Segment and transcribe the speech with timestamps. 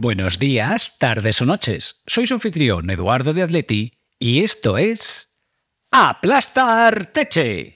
[0.00, 2.02] Buenos días, tardes o noches.
[2.06, 5.34] Soy su anfitrión Eduardo de Atleti y esto es
[5.90, 7.74] Aplastar Teche.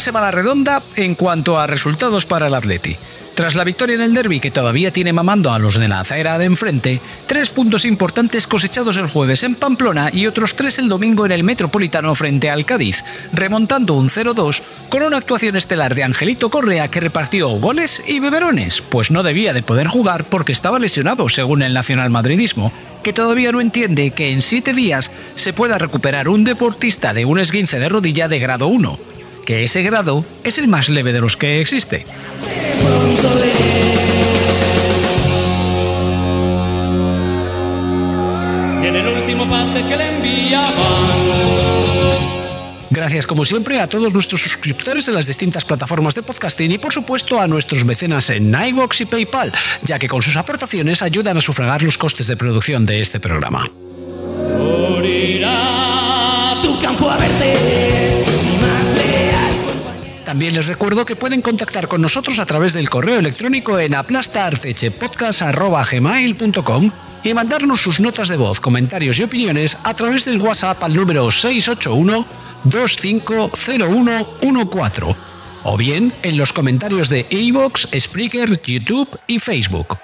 [0.00, 2.96] Semana redonda en cuanto a resultados para el Atleti.
[3.34, 6.38] Tras la victoria en el derby que todavía tiene mamando a los de la acera
[6.38, 11.26] de enfrente, tres puntos importantes cosechados el jueves en Pamplona y otros tres el domingo
[11.26, 16.50] en el Metropolitano frente al Cádiz, remontando un 0-2 con una actuación estelar de Angelito
[16.50, 21.28] Correa que repartió goles y beberones, pues no debía de poder jugar porque estaba lesionado
[21.28, 26.30] según el nacional madridismo, que todavía no entiende que en siete días se pueda recuperar
[26.30, 30.68] un deportista de un esguince de rodilla de grado 1 que ese grado es el
[30.68, 32.06] más leve de los que existe.
[42.90, 46.92] Gracias como siempre a todos nuestros suscriptores en las distintas plataformas de podcasting y por
[46.92, 49.52] supuesto a nuestros mecenas en iVoox y PayPal,
[49.82, 53.70] ya que con sus aportaciones ayudan a sufragar los costes de producción de este programa.
[56.62, 58.19] tu campo a verte.
[60.30, 66.92] También les recuerdo que pueden contactar con nosotros a través del correo electrónico en aplastarcechepodcast.com
[67.24, 71.32] y mandarnos sus notas de voz, comentarios y opiniones a través del WhatsApp al número
[71.32, 72.24] 681
[72.62, 75.16] 250114
[75.64, 79.98] o bien en los comentarios de iVoox, Spreaker, YouTube y Facebook.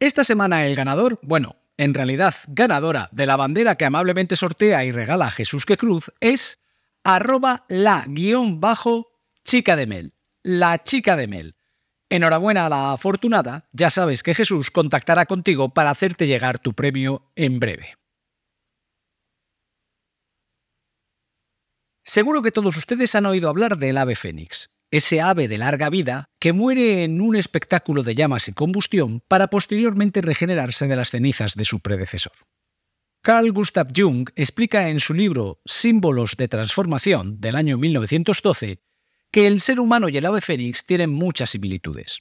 [0.00, 4.92] Esta semana el ganador, bueno, en realidad ganadora de la bandera que amablemente sortea y
[4.92, 6.60] regala Jesús que Cruz, es
[7.04, 9.12] arroba la guion bajo
[9.44, 10.14] chica de Mel.
[10.42, 11.56] La chica de Mel.
[12.08, 17.30] Enhorabuena a la afortunada, ya sabes que Jesús contactará contigo para hacerte llegar tu premio
[17.36, 17.96] en breve.
[22.04, 26.30] Seguro que todos ustedes han oído hablar del ave fénix ese ave de larga vida
[26.38, 31.56] que muere en un espectáculo de llamas y combustión para posteriormente regenerarse de las cenizas
[31.56, 32.34] de su predecesor.
[33.22, 38.82] Carl Gustav Jung explica en su libro Símbolos de Transformación del año 1912
[39.30, 42.18] que el ser humano y el ave fénix tienen muchas similitudes.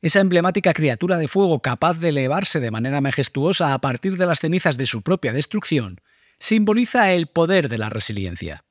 [0.00, 4.38] Esa emblemática criatura de fuego capaz de elevarse de manera majestuosa a partir de las
[4.38, 6.00] cenizas de su propia destrucción
[6.38, 8.64] simboliza el poder de la resiliencia.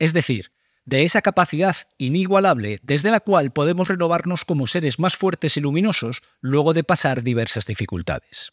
[0.00, 0.50] Es decir,
[0.86, 6.22] de esa capacidad inigualable desde la cual podemos renovarnos como seres más fuertes y luminosos
[6.40, 8.52] luego de pasar diversas dificultades.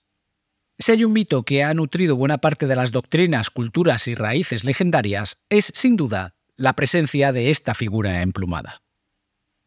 [0.80, 4.64] Si hay un mito que ha nutrido buena parte de las doctrinas, culturas y raíces
[4.64, 8.82] legendarias, es sin duda la presencia de esta figura emplumada.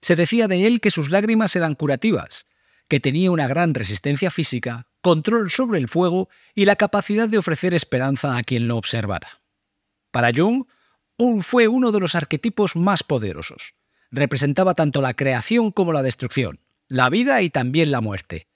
[0.02, 2.46] Se decía de él que sus lágrimas eran curativas,
[2.88, 7.74] que tenía una gran resistencia física, control sobre el fuego y la capacidad de ofrecer
[7.74, 9.40] esperanza a quien lo observara.
[10.10, 10.64] Para Jung,
[11.42, 13.74] fue uno de los arquetipos más poderosos.
[14.10, 18.48] Representaba tanto la creación como la destrucción, la vida y también la muerte.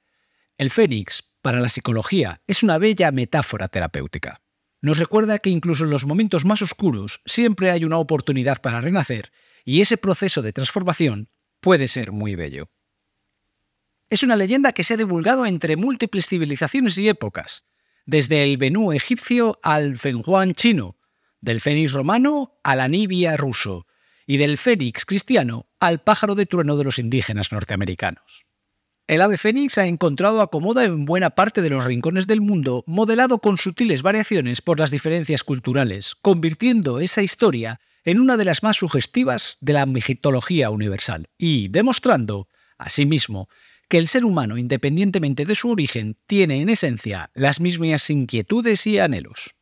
[0.59, 4.43] El fénix, para la psicología, es una bella metáfora terapéutica.
[4.83, 9.33] Nos recuerda que incluso en los momentos más oscuros siempre hay una oportunidad para renacer
[9.65, 11.29] y ese proceso de transformación
[11.61, 12.71] puede ser muy bello.
[14.09, 17.67] Es una leyenda que se ha divulgado entre múltiples civilizaciones y épocas,
[18.07, 20.97] desde el Benú egipcio al Fenghuang chino,
[21.41, 23.87] del fénix romano al anibia ruso
[24.27, 28.47] y del fénix cristiano al pájaro de trueno de los indígenas norteamericanos.
[29.07, 33.41] El ave fénix ha encontrado acomoda en buena parte de los rincones del mundo, modelado
[33.41, 38.77] con sutiles variaciones por las diferencias culturales, convirtiendo esa historia en una de las más
[38.77, 42.49] sugestivas de la mitología universal y demostrando,
[42.79, 43.49] asimismo,
[43.89, 49.01] que el ser humano, independientemente de su origen, tiene en esencia las mismas inquietudes y
[49.01, 49.57] anhelos.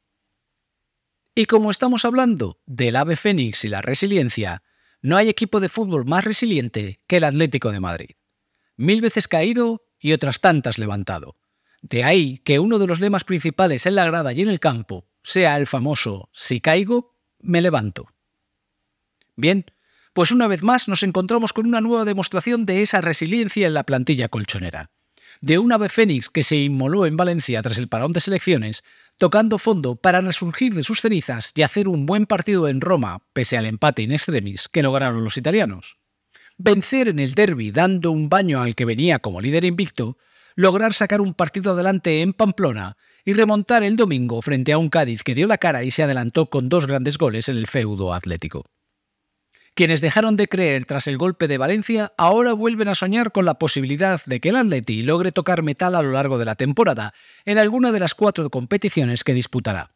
[1.39, 4.65] Y como estamos hablando del ave fénix y la resiliencia,
[5.03, 8.17] no hay equipo de fútbol más resiliente que el Atlético de Madrid.
[8.77, 11.37] Mil veces caído y otras tantas levantado.
[11.81, 15.07] De ahí que uno de los lemas principales en la grada y en el campo
[15.23, 18.09] sea el famoso si caigo, me levanto.
[19.37, 19.65] Bien,
[20.15, 23.85] pues una vez más nos encontramos con una nueva demostración de esa resiliencia en la
[23.85, 24.91] plantilla colchonera.
[25.41, 28.83] De un ave fénix que se inmoló en Valencia tras el parón de selecciones,
[29.19, 33.57] tocando fondo para resurgir de sus cenizas y hacer un buen partido en Roma, pese
[33.57, 35.99] al empate in extremis que lograron los italianos.
[36.57, 40.19] Vencer en el derby dando un baño al que venía como líder invicto,
[40.57, 45.23] lograr sacar un partido adelante en Pamplona y remontar el domingo frente a un Cádiz
[45.23, 48.65] que dio la cara y se adelantó con dos grandes goles en el feudo atlético.
[49.79, 53.61] Quienes dejaron de creer tras el golpe de Valencia ahora vuelven a soñar con la
[53.61, 57.15] posibilidad de que el Atleti logre tocar metal a lo largo de la temporada
[57.45, 59.93] en alguna de las cuatro competiciones que disputará.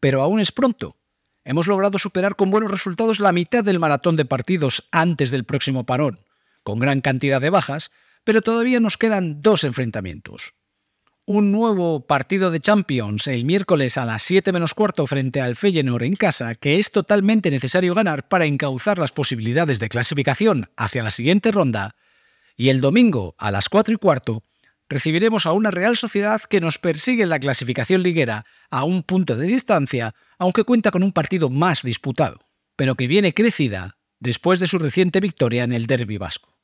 [0.00, 0.96] Pero aún es pronto.
[1.44, 5.86] Hemos logrado superar con buenos resultados la mitad del maratón de partidos antes del próximo
[5.86, 6.18] parón,
[6.64, 7.92] con gran cantidad de bajas,
[8.24, 10.55] pero todavía nos quedan dos enfrentamientos
[11.28, 16.04] un nuevo partido de Champions el miércoles a las 7 menos cuarto frente al Feyenoord
[16.04, 21.10] en casa, que es totalmente necesario ganar para encauzar las posibilidades de clasificación hacia la
[21.10, 21.96] siguiente ronda,
[22.56, 24.44] y el domingo a las 4 y cuarto
[24.88, 29.34] recibiremos a una Real Sociedad que nos persigue en la clasificación liguera a un punto
[29.34, 32.38] de distancia, aunque cuenta con un partido más disputado,
[32.76, 36.55] pero que viene crecida después de su reciente victoria en el Derby Vasco.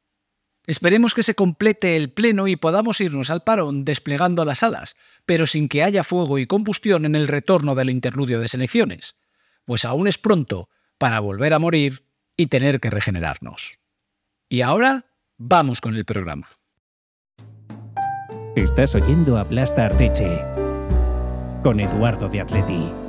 [0.67, 5.47] Esperemos que se complete el pleno y podamos irnos al parón desplegando las alas, pero
[5.47, 9.17] sin que haya fuego y combustión en el retorno del interludio de selecciones,
[9.65, 10.69] pues aún es pronto
[10.99, 12.05] para volver a morir
[12.37, 13.79] y tener que regenerarnos.
[14.49, 15.07] Y ahora,
[15.37, 16.49] vamos con el programa.
[18.55, 20.39] Estás oyendo a Plasta Arteche
[21.63, 23.03] con Eduardo de Atleti.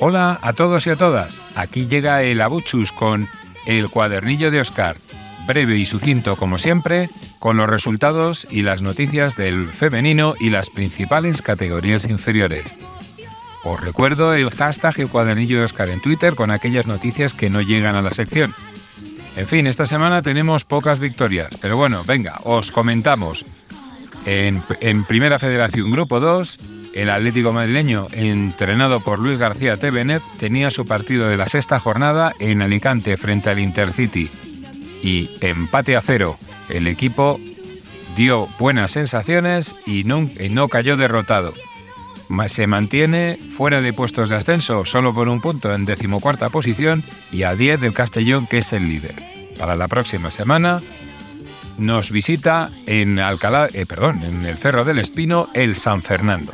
[0.00, 1.42] Hola a todos y a todas.
[1.56, 3.28] Aquí llega el Abuchus con
[3.66, 4.96] el cuadernillo de Oscar.
[5.46, 10.70] Breve y sucinto como siempre, con los resultados y las noticias del femenino y las
[10.70, 12.76] principales categorías inferiores.
[13.64, 17.60] Os recuerdo el hashtag el cuadernillo de Oscar en Twitter con aquellas noticias que no
[17.60, 18.54] llegan a la sección.
[19.36, 23.44] En fin, esta semana tenemos pocas victorias, pero bueno, venga, os comentamos.
[24.30, 26.58] En, Primera Federación Grupo 2,
[26.92, 32.34] el Atlético madrileño, entrenado por Luis García Tevenet, tenía su partido de la sexta jornada
[32.38, 34.30] en Alicante frente al Intercity.
[35.02, 36.36] Y empate a cero.
[36.68, 37.40] El equipo
[38.16, 41.54] dio buenas sensaciones y no, no cayó derrotado.
[42.48, 47.02] Se mantiene fuera de puestos de ascenso, solo por un punto en decimocuarta posición
[47.32, 49.14] y a 10 del Castellón, que es el líder.
[49.58, 50.82] Para la próxima semana
[51.78, 56.52] nos visita en Alcalá, eh, perdón, en el Cerro del Espino, el San Fernando.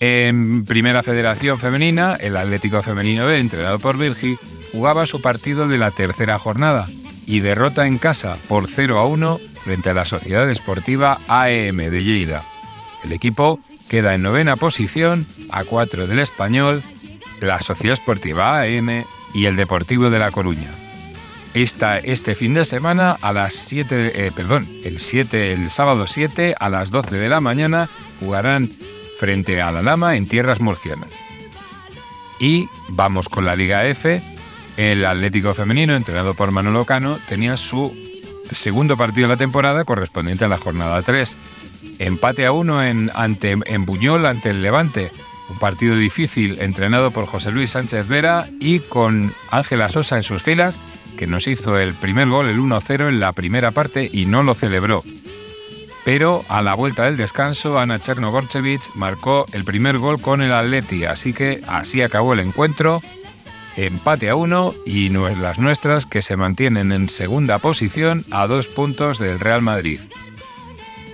[0.00, 4.36] En Primera Federación Femenina, el Atlético Femenino B, entrenado por Virgi,
[4.72, 6.88] jugaba su partido de la tercera jornada
[7.26, 12.04] y derrota en casa por 0 a 1 frente a la Sociedad Esportiva AEM de
[12.04, 12.44] Lleida.
[13.04, 16.82] El equipo queda en novena posición, a 4 del Español,
[17.40, 19.04] la Sociedad Esportiva AEM
[19.34, 20.85] y el Deportivo de La Coruña.
[21.56, 26.54] Esta, este fin de semana a las 7, eh, perdón, el 7, el sábado 7
[26.60, 27.88] a las 12 de la mañana
[28.20, 28.70] jugarán
[29.18, 31.12] frente a la Lama en tierras murcianas.
[32.38, 34.20] Y vamos con la Liga F.
[34.76, 37.96] El Atlético Femenino, entrenado por Manolo Cano, tenía su
[38.50, 41.38] segundo partido de la temporada correspondiente a la jornada 3.
[41.98, 45.10] Empate a uno en, ante, en Buñol ante el Levante.
[45.48, 50.42] Un partido difícil entrenado por José Luis Sánchez Vera y con Ángela Sosa en sus
[50.42, 50.78] filas,
[51.16, 54.54] que nos hizo el primer gol, el 1-0 en la primera parte y no lo
[54.54, 55.02] celebró.
[56.04, 61.04] Pero a la vuelta del descanso, Ana Chernogorchevich marcó el primer gol con el Atleti,
[61.04, 63.02] así que así acabó el encuentro.
[63.76, 69.18] Empate a uno y las nuestras que se mantienen en segunda posición a dos puntos
[69.18, 70.00] del Real Madrid.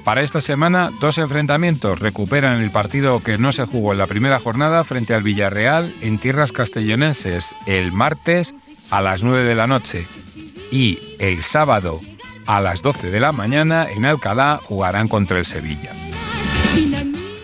[0.05, 4.41] Para esta semana, dos enfrentamientos recuperan el partido que no se jugó en la primera
[4.41, 8.55] jornada frente al Villarreal en tierras castellonenses el martes
[8.93, 10.07] a las 9 de la noche
[10.71, 11.99] y el sábado
[12.47, 15.91] a las 12 de la mañana en Alcalá jugarán contra el Sevilla.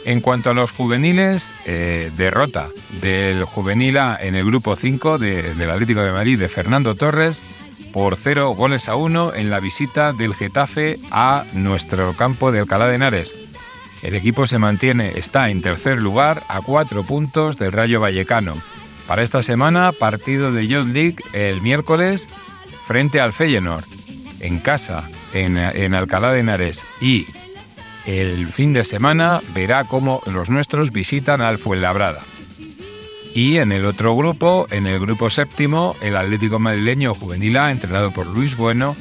[0.05, 2.69] En cuanto a los juveniles, eh, derrota
[3.01, 7.45] del juvenil A en el grupo 5 del Atlético de Madrid de Fernando Torres
[7.95, 12.89] por 0 goles a 1 en la visita del Getafe a nuestro campo de Alcalá
[12.89, 13.35] de Henares.
[14.03, 18.57] El equipo se mantiene, está en tercer lugar a 4 puntos del Rayo Vallecano.
[19.09, 22.29] Para esta semana, partido de Youth League el miércoles
[22.85, 23.87] frente al Feyenoord,
[24.41, 26.85] en casa, en, en Alcalá de Henares.
[27.01, 27.27] Y
[28.05, 32.21] el fin de semana verá cómo los nuestros visitan al Fuenlabrada.
[33.35, 38.11] Y en el otro grupo, en el grupo séptimo, el Atlético Madrileño Juvenil A, entrenado
[38.11, 38.95] por Luis Bueno,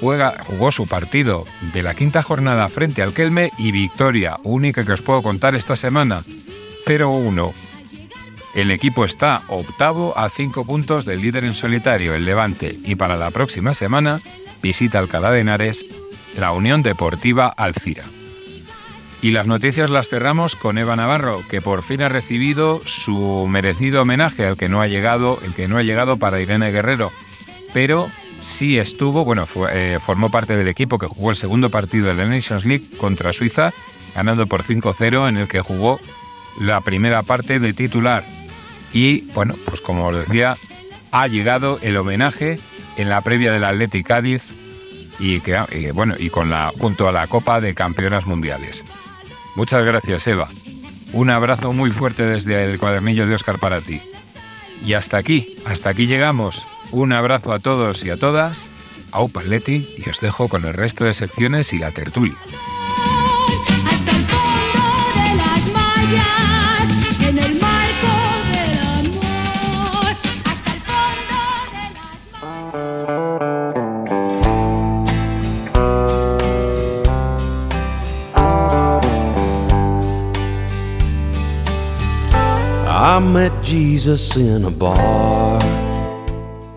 [0.00, 4.92] juega, jugó su partido de la quinta jornada frente al Kelme y victoria única que
[4.92, 6.24] os puedo contar esta semana,
[6.86, 7.52] 0-1.
[8.54, 13.16] El equipo está octavo a cinco puntos del líder en solitario, el Levante, y para
[13.16, 14.20] la próxima semana
[14.62, 15.84] visita Alcalá de Henares
[16.36, 18.04] la Unión Deportiva Alcira.
[19.22, 24.02] Y las noticias las cerramos con Eva Navarro, que por fin ha recibido su merecido
[24.02, 27.10] homenaje al que no ha llegado, el que no ha llegado para Irene Guerrero.
[27.72, 32.14] Pero sí estuvo, bueno, eh, formó parte del equipo que jugó el segundo partido de
[32.14, 33.72] la Nations League contra Suiza,
[34.14, 35.98] ganando por 5-0, en el que jugó
[36.60, 38.26] la primera parte de titular.
[38.94, 40.56] Y bueno, pues como os decía,
[41.10, 42.60] ha llegado el homenaje
[42.96, 44.52] en la previa del Athletic Cádiz
[45.18, 48.84] y que bueno, y con la junto a la Copa de Campeonas Mundiales.
[49.56, 50.48] Muchas gracias, Eva.
[51.12, 54.00] Un abrazo muy fuerte desde el cuadernillo de Oscar para ti.
[54.84, 56.66] Y hasta aquí, hasta aquí llegamos.
[56.90, 58.70] Un abrazo a todos y a todas.
[59.10, 62.34] Au Paletti y os dejo con el resto de secciones y la tertulia.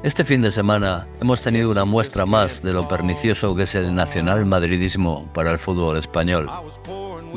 [0.03, 3.95] Este fin de semana hemos tenido una muestra más de lo pernicioso que es el
[3.95, 6.49] nacional madridismo para el fútbol español.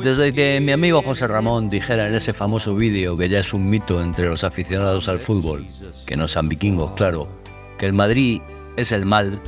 [0.03, 3.69] Desde que mi amigo José Ramón dijera en ese famoso vídeo que ya es un
[3.69, 5.65] mito entre los aficionados al fútbol,
[6.05, 7.29] que no sean vikingos, claro,
[7.77, 8.41] que el Madrid
[8.75, 9.41] es el mal,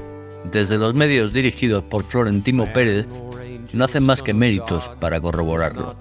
[0.49, 3.05] desde los medios dirigidos por Florentino Pérez
[3.73, 5.97] no hacen más que méritos para corroborarlo.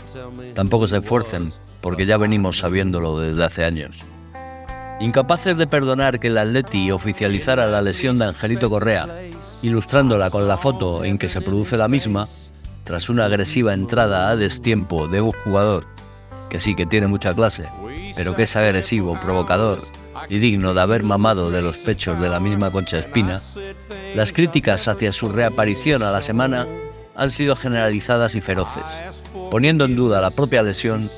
[0.54, 1.50] Tampoco se esfuercen
[1.82, 4.04] porque ya venimos sabiéndolo desde hace años.
[5.00, 9.08] Incapaces de perdonar que el Atleti oficializara la lesión de Angelito Correa,
[9.62, 12.28] ilustrándola con la foto en que se produce la misma,
[12.84, 15.86] tras una agresiva entrada a destiempo de un jugador
[16.48, 17.64] que sí que tiene mucha clase,
[18.14, 19.80] pero que es agresivo, provocador
[20.28, 23.40] y digno de haber mamado de los pechos de la misma Concha Espina,
[24.14, 26.66] las críticas hacia su reaparición a la semana
[27.14, 31.08] han sido generalizadas y feroces, poniendo en duda la propia lesión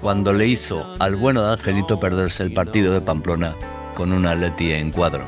[0.00, 3.56] cuando le hizo al bueno de Angelito perderse el partido de Pamplona
[3.94, 5.24] con una Atleti en cuadro.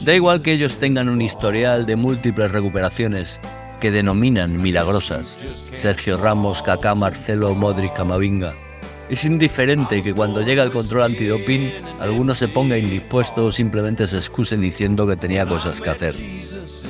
[0.00, 3.40] Da igual que ellos tengan un historial de múltiples recuperaciones
[3.80, 5.38] que denominan milagrosas,
[5.72, 8.54] Sergio Ramos, Kaká, Marcelo, Modric, Camavinga.
[9.08, 14.16] Es indiferente que cuando llega el control antidoping alguno se ponga indispuesto o simplemente se
[14.16, 16.14] excuse diciendo que tenía cosas que hacer.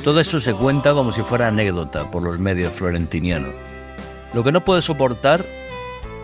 [0.02, 3.52] Todo eso se cuenta como si fuera anécdota por los medios florentinianos.
[4.32, 5.44] Lo que no puede soportar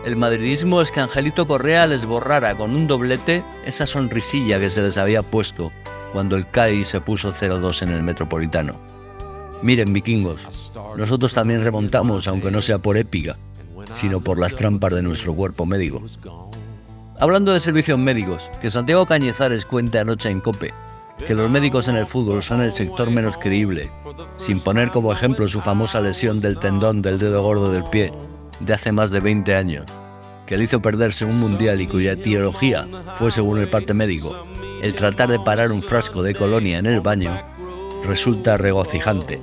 [0.03, 4.81] el madridismo es que Angelito Correa les borrara con un doblete esa sonrisilla que se
[4.81, 5.71] les había puesto
[6.11, 8.79] cuando el CAI se puso 0-2 en el Metropolitano.
[9.61, 13.37] Miren, vikingos, nosotros también remontamos, aunque no sea por épica,
[13.93, 16.01] sino por las trampas de nuestro cuerpo médico.
[17.19, 20.73] Hablando de servicios médicos, que Santiago Cañizares cuente anoche en COPE
[21.25, 23.89] que los médicos en el fútbol son el sector menos creíble,
[24.37, 28.13] sin poner como ejemplo su famosa lesión del tendón del dedo gordo del pie
[28.59, 29.85] de hace más de 20 años,
[30.45, 34.47] que le hizo perderse un mundial y cuya etiología fue, según el parte médico,
[34.81, 37.37] el tratar de parar un frasco de colonia en el baño,
[38.05, 39.39] resulta regocijante.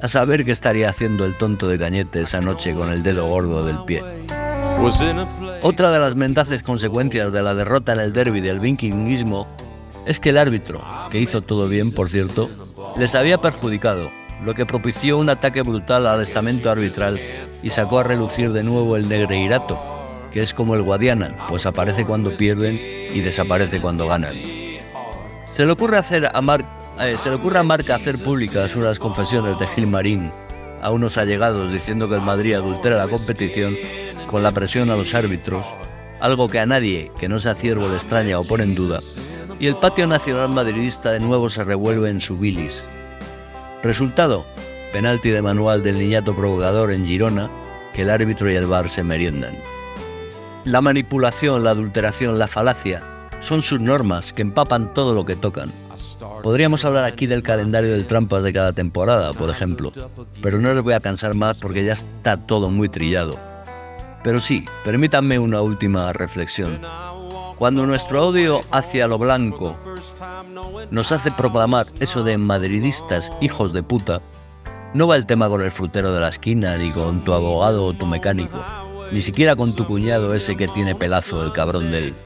[0.00, 3.64] A saber qué estaría haciendo el tonto de Cañete esa noche con el dedo gordo
[3.64, 4.02] del pie.
[5.62, 9.46] Otra de las mendaces consecuencias de la derrota en el derby del vikingismo
[10.06, 12.50] es que el árbitro, que hizo todo bien por cierto,
[12.96, 14.10] les había perjudicado,
[14.44, 17.20] lo que propició un ataque brutal al estamento arbitral
[17.62, 19.80] y sacó a relucir de nuevo el negreirato,
[20.32, 22.78] que es como el Guadiana, pues aparece cuando pierden
[23.12, 24.34] y desaparece cuando ganan.
[25.52, 26.64] Se le ocurre, hacer a Mar
[27.00, 30.32] eh, se le ocurre a Marca hacer públicas unas confesiones de Gilmarín
[30.80, 33.76] a unos allegados diciendo que el Madrid adultera la competición
[34.28, 35.66] con la presión a los árbitros,
[36.20, 39.00] algo que a nadie que no sea ciervo le extraña o pone en duda,
[39.64, 42.86] y el patio nacional madridista de nuevo se revuelve en su bilis.
[43.82, 44.44] Resultado,
[44.92, 47.48] penalti de manual del niñato provocador en Girona,
[47.94, 49.54] que el árbitro y el bar se meriendan.
[50.66, 53.02] La manipulación, la adulteración, la falacia
[53.40, 55.72] son sus normas que empapan todo lo que tocan.
[56.42, 59.92] Podríamos hablar aquí del calendario del trampas de cada temporada, por ejemplo,
[60.42, 63.40] pero no les voy a cansar más porque ya está todo muy trillado.
[64.22, 66.82] Pero sí, permítanme una última reflexión.
[67.64, 69.74] Cuando nuestro odio hacia lo blanco
[70.90, 74.20] nos hace proclamar eso de madridistas hijos de puta,
[74.92, 77.94] no va el tema con el frutero de la esquina, ni con tu abogado o
[77.94, 78.62] tu mecánico,
[79.10, 82.16] ni siquiera con tu cuñado ese que tiene pelazo, el cabrón de él.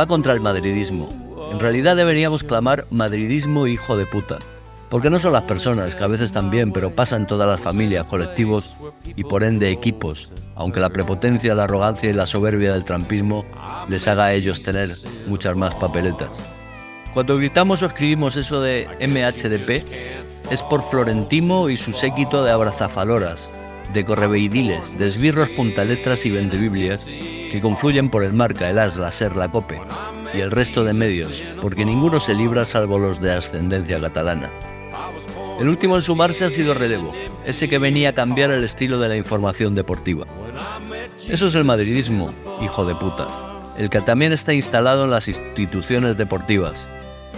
[0.00, 1.10] Va contra el madridismo.
[1.52, 4.38] En realidad deberíamos clamar madridismo hijo de puta.
[4.92, 8.76] Porque no son las personas, que a veces también, pero pasan todas las familias, colectivos
[9.16, 13.46] y por ende equipos, aunque la prepotencia, la arrogancia y la soberbia del trampismo
[13.88, 14.90] les haga a ellos tener
[15.26, 16.28] muchas más papeletas.
[17.14, 23.50] Cuando gritamos o escribimos eso de MHDP, es por Florentimo y su séquito de abrazafaloras,
[23.94, 29.10] de correveidiles, de esbirros puntaletras y vendebiblias que confluyen por el marca, el as, la
[29.10, 29.80] ser, la cope
[30.34, 34.50] y el resto de medios, porque ninguno se libra salvo los de ascendencia catalana.
[35.62, 37.12] El último en sumarse ha sido Relevo,
[37.44, 40.26] ese que venía a cambiar el estilo de la información deportiva.
[41.28, 43.28] Eso es el madridismo, hijo de puta,
[43.78, 46.88] el que también está instalado en las instituciones deportivas,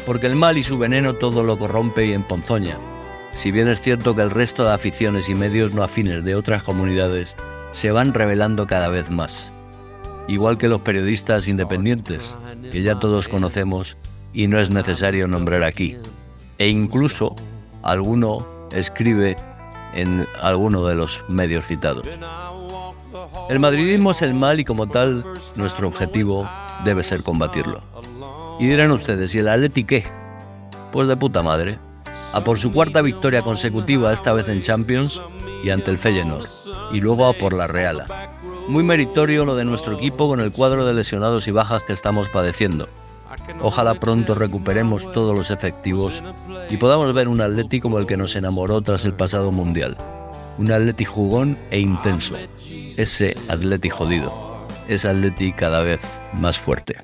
[0.06, 2.78] porque el mal y su veneno todo lo corrompe y emponzoña,
[3.34, 6.62] si bien es cierto que el resto de aficiones y medios no afines de otras
[6.62, 7.36] comunidades
[7.72, 9.52] se van revelando cada vez más,
[10.28, 12.34] igual que los periodistas independientes,
[12.72, 13.98] que ya todos conocemos
[14.32, 15.98] y no es necesario nombrar aquí,
[16.56, 17.36] e incluso
[17.84, 19.36] alguno escribe
[19.94, 22.06] en alguno de los medios citados.
[23.48, 25.24] El madridismo es el mal y como tal
[25.54, 26.48] nuestro objetivo
[26.84, 27.82] debe ser combatirlo.
[28.58, 30.04] Y dirán ustedes, ¿y el Atleti qué?
[30.90, 31.78] Pues de puta madre
[32.32, 35.20] a por su cuarta victoria consecutiva, esta vez en Champions
[35.62, 36.48] y ante el Feyenoord,
[36.92, 38.06] y luego a por la Reala.
[38.68, 42.28] Muy meritorio lo de nuestro equipo con el cuadro de lesionados y bajas que estamos
[42.30, 42.88] padeciendo.
[43.60, 46.22] Ojalá pronto recuperemos todos los efectivos
[46.68, 49.96] y podamos ver un Atleti como el que nos enamoró tras el pasado Mundial.
[50.58, 52.36] Un Atleti jugón e intenso.
[52.96, 54.32] Ese Atleti jodido.
[54.88, 56.96] Ese Atleti cada vez más fuerte.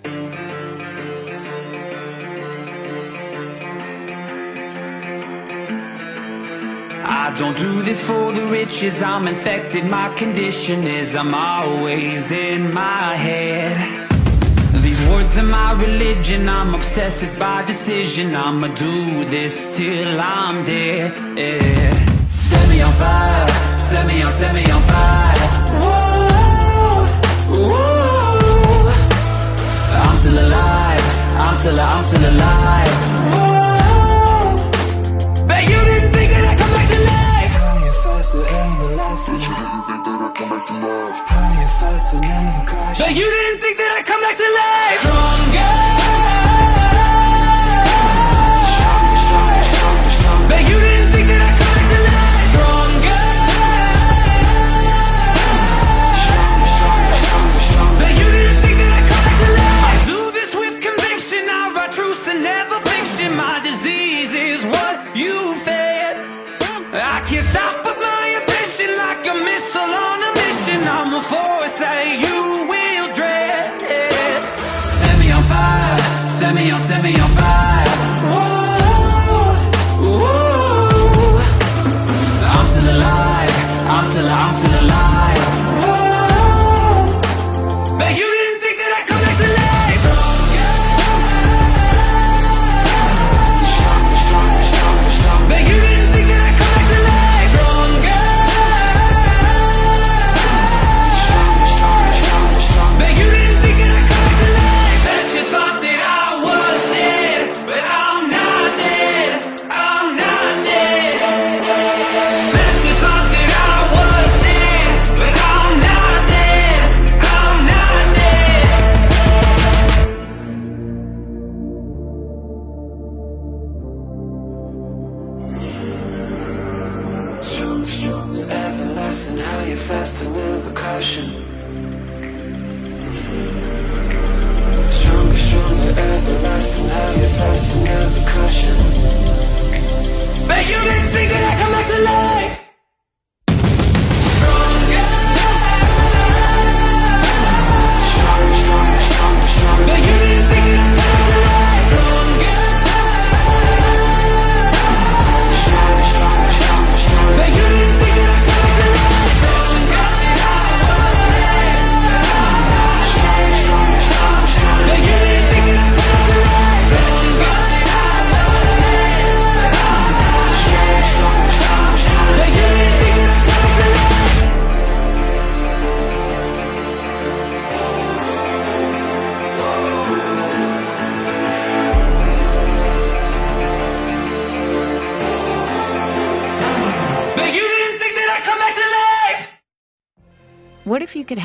[15.01, 18.35] These words are my religion, I'm obsessed, it's by decision.
[18.35, 21.15] I'ma do this till I'm dead.
[22.29, 25.39] Set me on fire, set me on, set me on fire.
[25.81, 27.07] Whoa,
[27.49, 28.93] whoa.
[30.05, 31.05] I'm still alive,
[31.45, 32.95] I'm still, I'm still alive.
[33.33, 34.57] Whoa.
[35.47, 37.55] Bet you didn't think that I'd come back to life.
[38.35, 39.39] Everlasting.
[39.39, 40.00] Bet you that I'd come
[40.61, 41.21] back to life.
[41.27, 42.99] Higher, faster, never crash.
[42.99, 45.01] Bet you didn't think that I'd come back to life.
[45.01, 45.73] Stronger.
[50.49, 51.00] Bet you didn't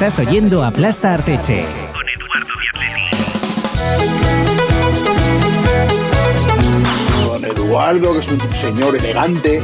[0.00, 1.66] Estás oyendo Aplasta Arteche
[7.24, 9.60] Don Eduardo, que es un señor elegante.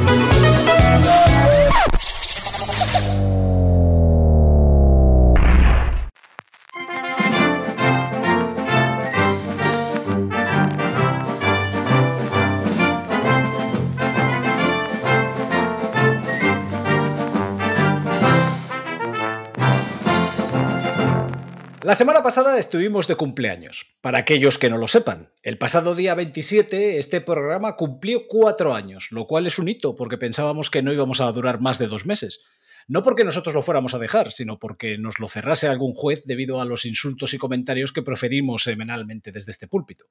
[21.85, 23.85] La semana pasada estuvimos de cumpleaños.
[24.01, 29.09] Para aquellos que no lo sepan, el pasado día 27 este programa cumplió cuatro años,
[29.11, 32.07] lo cual es un hito porque pensábamos que no íbamos a durar más de dos
[32.07, 32.41] meses.
[32.87, 36.59] No porque nosotros lo fuéramos a dejar, sino porque nos lo cerrase algún juez debido
[36.59, 40.05] a los insultos y comentarios que proferimos semanalmente desde este púlpito.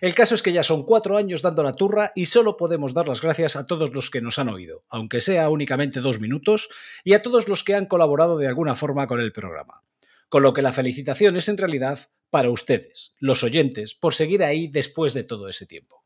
[0.00, 3.06] El caso es que ya son cuatro años dando la turra y solo podemos dar
[3.06, 6.68] las gracias a todos los que nos han oído, aunque sea únicamente dos minutos,
[7.04, 9.84] y a todos los que han colaborado de alguna forma con el programa.
[10.28, 11.98] Con lo que la felicitación es en realidad
[12.30, 16.04] para ustedes, los oyentes, por seguir ahí después de todo ese tiempo.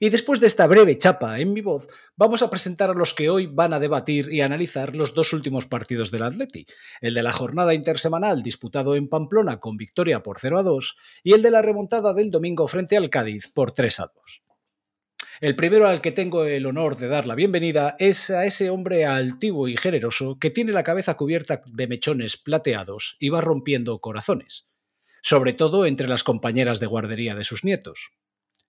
[0.00, 3.30] Y después de esta breve chapa en mi voz, vamos a presentar a los que
[3.30, 6.66] hoy van a debatir y analizar los dos últimos partidos del Atleti,
[7.00, 11.32] el de la jornada intersemanal disputado en Pamplona con victoria por 0 a 2 y
[11.32, 14.47] el de la remontada del domingo frente al Cádiz por 3 a 2.
[15.40, 19.06] El primero al que tengo el honor de dar la bienvenida es a ese hombre
[19.06, 24.68] altivo y generoso que tiene la cabeza cubierta de mechones plateados y va rompiendo corazones,
[25.22, 28.10] sobre todo entre las compañeras de guardería de sus nietos.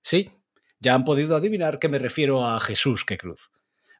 [0.03, 0.31] Sí,
[0.79, 3.49] ya han podido adivinar que me refiero a Jesús que Cruz.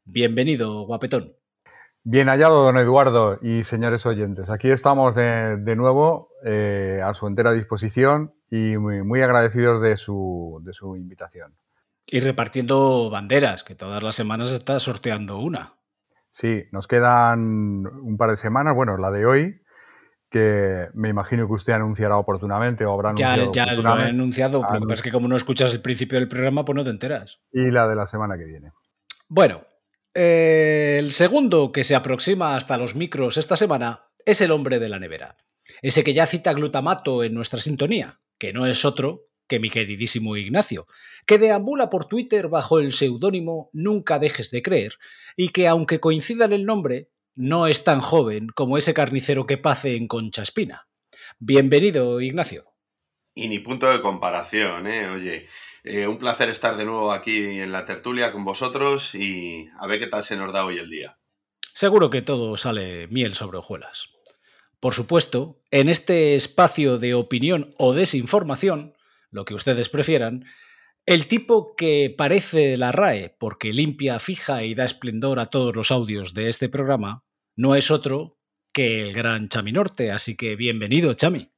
[0.05, 1.33] Bienvenido, guapetón.
[2.03, 4.51] Bien hallado, don Eduardo y señores oyentes.
[4.51, 11.55] Aquí estamos de, nuevo eh, a su entera disposición y muy, agradecidos de su invitación.
[12.11, 15.75] Y repartiendo banderas, que todas las semanas está sorteando una.
[16.31, 19.61] Sí, nos quedan un par de semanas, bueno, la de hoy,
[20.29, 24.61] que me imagino que usted anunciará oportunamente o habrá Ya, anunciado ya lo he anunciado,
[24.63, 27.41] Anun- pasa es que como no escuchas el principio del programa, pues no te enteras.
[27.51, 28.71] Y la de la semana que viene.
[29.27, 29.63] Bueno,
[30.13, 34.89] eh, el segundo que se aproxima hasta los micros esta semana es el hombre de
[34.89, 35.37] la nevera.
[35.81, 40.37] Ese que ya cita glutamato en nuestra sintonía, que no es otro que mi queridísimo
[40.37, 40.87] Ignacio,
[41.25, 44.97] que deambula por Twitter bajo el seudónimo Nunca dejes de creer,
[45.35, 49.97] y que aunque coincidan el nombre, no es tan joven como ese carnicero que pace
[49.97, 50.87] en Concha Espina.
[51.39, 52.65] Bienvenido, Ignacio.
[53.33, 55.09] Y ni punto de comparación, ¿eh?
[55.09, 55.47] Oye,
[55.83, 59.99] eh, un placer estar de nuevo aquí en la tertulia con vosotros y a ver
[59.99, 61.17] qué tal se nos da hoy el día.
[61.73, 64.09] Seguro que todo sale miel sobre hojuelas.
[64.79, 68.93] Por supuesto, en este espacio de opinión o desinformación,
[69.31, 70.45] lo que ustedes prefieran,
[71.05, 75.91] el tipo que parece la RAE porque limpia, fija y da esplendor a todos los
[75.91, 77.23] audios de este programa,
[77.55, 78.37] no es otro
[78.73, 81.49] que el gran Chami Norte, así que bienvenido, Chami.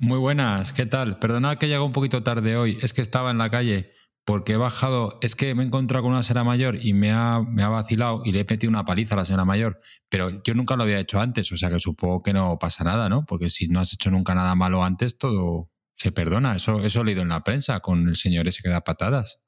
[0.00, 1.18] Muy buenas, ¿qué tal?
[1.18, 3.92] Perdonad que llego un poquito tarde hoy, es que estaba en la calle
[4.24, 7.40] porque he bajado, es que me he encontrado con una señora mayor y me ha,
[7.40, 9.78] me ha vacilado y le he metido una paliza a la señora mayor,
[10.10, 13.08] pero yo nunca lo había hecho antes, o sea que supongo que no pasa nada,
[13.08, 13.24] ¿no?
[13.24, 16.56] Porque si no has hecho nunca nada malo antes, todo se perdona.
[16.56, 19.40] Eso, eso he leído en la prensa con el señor ese que da patadas.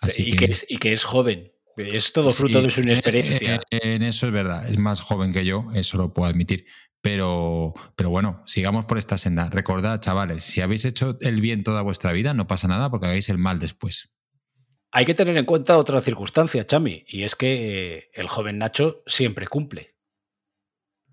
[0.00, 0.46] Así y, que...
[0.46, 1.52] es, y que es joven.
[1.76, 3.60] Es todo fruto Sí, de su inexperiencia.
[3.70, 6.64] eh, En eso es verdad, es más joven que yo, eso lo puedo admitir.
[7.00, 9.48] Pero, pero bueno, sigamos por esta senda.
[9.50, 13.28] Recordad, chavales, si habéis hecho el bien toda vuestra vida, no pasa nada porque hagáis
[13.28, 14.12] el mal después.
[14.90, 19.02] Hay que tener en cuenta otra circunstancia, Chami, y es que eh, el joven Nacho
[19.06, 19.94] siempre cumple.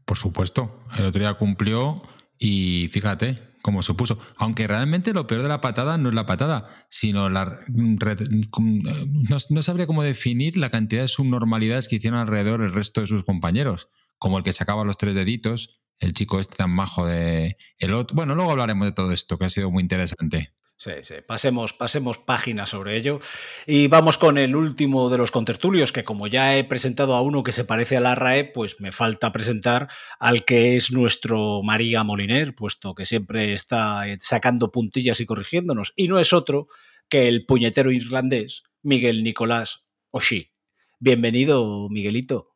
[0.05, 2.01] Por supuesto, el otro día cumplió
[2.39, 4.19] y fíjate, como supuso.
[4.37, 7.61] Aunque realmente lo peor de la patada no es la patada, sino la.
[7.67, 13.07] No, no sabría cómo definir la cantidad de subnormalidades que hicieron alrededor el resto de
[13.07, 17.57] sus compañeros, como el que sacaba los tres deditos, el chico este tan majo de
[17.79, 18.15] el otro.
[18.15, 20.53] Bueno, luego hablaremos de todo esto, que ha sido muy interesante.
[20.77, 23.21] Sí, sí, pasemos, pasemos página sobre ello.
[23.65, 27.43] Y vamos con el último de los contertulios, que como ya he presentado a uno
[27.43, 29.87] que se parece a la RAE, pues me falta presentar
[30.19, 35.93] al que es nuestro María Moliner, puesto que siempre está eh, sacando puntillas y corrigiéndonos.
[35.95, 36.67] Y no es otro
[37.07, 40.51] que el puñetero irlandés Miguel Nicolás Oshí.
[40.99, 42.55] Bienvenido, Miguelito.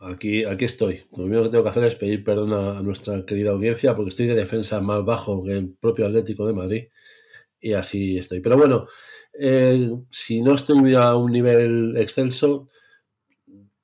[0.00, 1.04] Aquí, aquí estoy.
[1.12, 4.26] Lo primero que tengo que hacer es pedir perdón a nuestra querida audiencia porque estoy
[4.26, 6.84] de defensa más bajo que el propio Atlético de Madrid
[7.62, 8.40] y así estoy.
[8.40, 8.88] Pero bueno,
[9.38, 12.68] eh, si no estoy a un nivel excelso,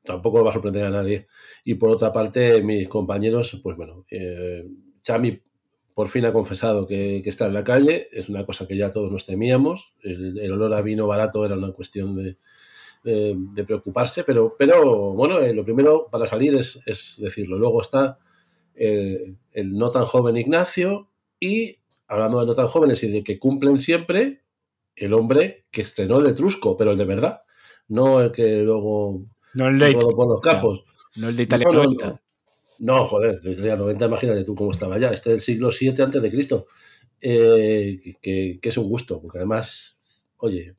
[0.02, 1.28] tampoco va a sorprender a nadie.
[1.64, 4.66] Y por otra parte, mis compañeros, pues bueno, eh,
[5.02, 5.40] Chami
[5.94, 9.10] por fin ha confesado que, está en la calle, es una cosa que ya todos
[9.10, 12.36] nos temíamos, el, olor a vino barato era una cuestión de,
[13.64, 16.80] preocuparse, pero, pero bueno, eh, lo primero para salir es,
[17.18, 17.58] decirlo.
[17.58, 18.18] Luego está
[18.74, 21.08] el no tan joven Ignacio
[21.40, 21.77] y
[22.08, 24.42] hablando de no tan jóvenes y de que cumplen siempre,
[24.96, 27.42] el hombre que estrenó el Etrusco, pero el de verdad,
[27.88, 29.22] no el que luego
[29.54, 30.84] no el de por los campos.
[31.16, 32.20] No, el de Italia no, 90.
[32.80, 35.10] No, joder, de Italia 90, imagínate tú cómo estaba ya.
[35.10, 36.66] Este del siglo VII antes de Cristo.
[37.20, 39.98] Eh, que, que, es un gusto, porque además,
[40.36, 40.76] oye,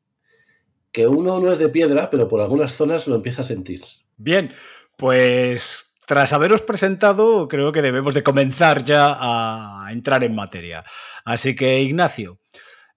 [0.90, 3.82] que uno no es de piedra, pero por algunas zonas lo empieza a sentir.
[4.16, 4.50] Bien,
[4.96, 10.84] pues tras haberos presentado, creo que debemos de comenzar ya a entrar en materia.
[11.24, 12.40] Así que, Ignacio,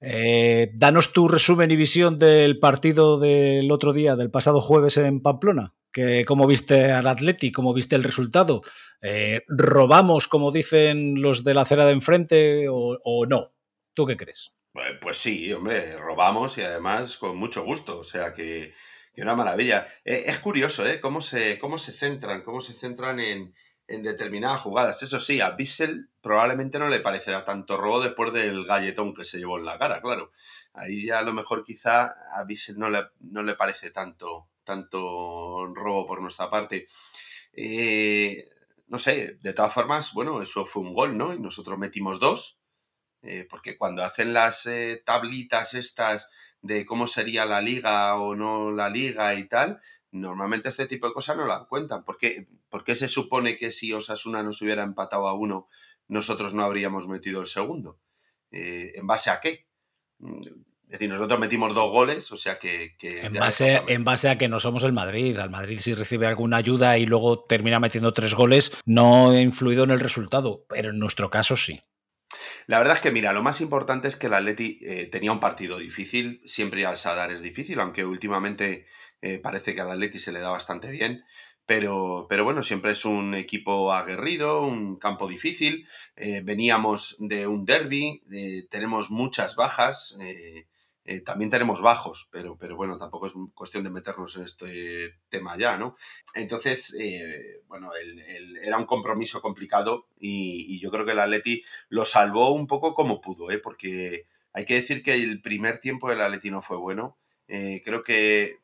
[0.01, 5.21] eh, danos tu resumen y visión del partido del otro día, del pasado jueves en
[5.21, 5.75] Pamplona.
[5.91, 7.51] Que, ¿Cómo viste al Atleti?
[7.51, 8.63] ¿Cómo viste el resultado?
[9.03, 13.53] Eh, ¿Robamos, como dicen los de la acera de enfrente, o, o no?
[13.93, 14.55] ¿Tú qué crees?
[15.01, 17.99] Pues sí, hombre, robamos y además con mucho gusto.
[17.99, 18.71] O sea que
[19.13, 19.85] Qué una maravilla.
[20.03, 20.99] Eh, es curioso, ¿eh?
[20.99, 23.53] Cómo se, cómo se centran, cómo se centran en,
[23.87, 25.03] determinadas jugadas.
[25.03, 29.37] Eso sí, a Bissell probablemente no le parecerá tanto robo después del galletón que se
[29.37, 30.31] llevó en la cara, claro.
[30.73, 35.67] Ahí ya a lo mejor quizá a Bissell no le, no le parece tanto, tanto
[35.75, 36.87] robo por nuestra parte.
[37.51, 38.49] Eh,
[38.87, 41.33] no sé, de todas formas, bueno, eso fue un gol, ¿no?
[41.35, 42.57] Y nosotros metimos dos.
[43.23, 44.69] Eh, porque cuando hacen las
[45.05, 46.29] tablitas estas
[46.61, 49.79] de cómo sería la liga o no la liga y tal,
[50.13, 52.03] normalmente este tipo de cosas no las cuentan.
[52.03, 55.67] ¿Por qué, se supone que si Osasuna nos hubiera empatado a uno,
[56.07, 57.99] nosotros no habríamos metido el segundo?
[58.51, 59.67] Eh, ¿En base a qué?
[60.19, 60.41] Mm,
[60.85, 62.95] es decir, nosotros metimos dos goles, o sea que...
[63.01, 65.35] en, base, en base a que no somos el Madrid.
[65.37, 69.85] Al Madrid si recibe alguna ayuda y luego termina metiendo tres goles, no ha influido
[69.85, 71.81] en el resultado, pero en nuestro caso sí.
[72.67, 75.39] La verdad es que, mira, lo más importante es que el Atleti eh, tenía un
[75.39, 78.85] partido difícil, siempre al Sadar es difícil, aunque últimamente
[79.21, 81.23] eh, parece que al Atleti se le da bastante bien.
[81.65, 85.87] Pero, pero, bueno, siempre es un equipo aguerrido, un campo difícil.
[86.17, 88.21] Eh, veníamos de un derby,
[88.69, 90.17] tenemos muchas bajas.
[91.25, 95.75] También tenemos bajos, pero, pero bueno, tampoco es cuestión de meternos en este tema ya,
[95.75, 95.95] ¿no?
[96.33, 97.91] Entonces, eh, bueno,
[98.61, 103.19] era un compromiso complicado y, yo creo que el Atleti lo salvó un poco como
[103.19, 103.57] pudo, ¿eh?
[103.57, 107.17] Porque hay que decir que el primer tiempo del Atleti no fue bueno.
[107.49, 108.59] Eh, creo que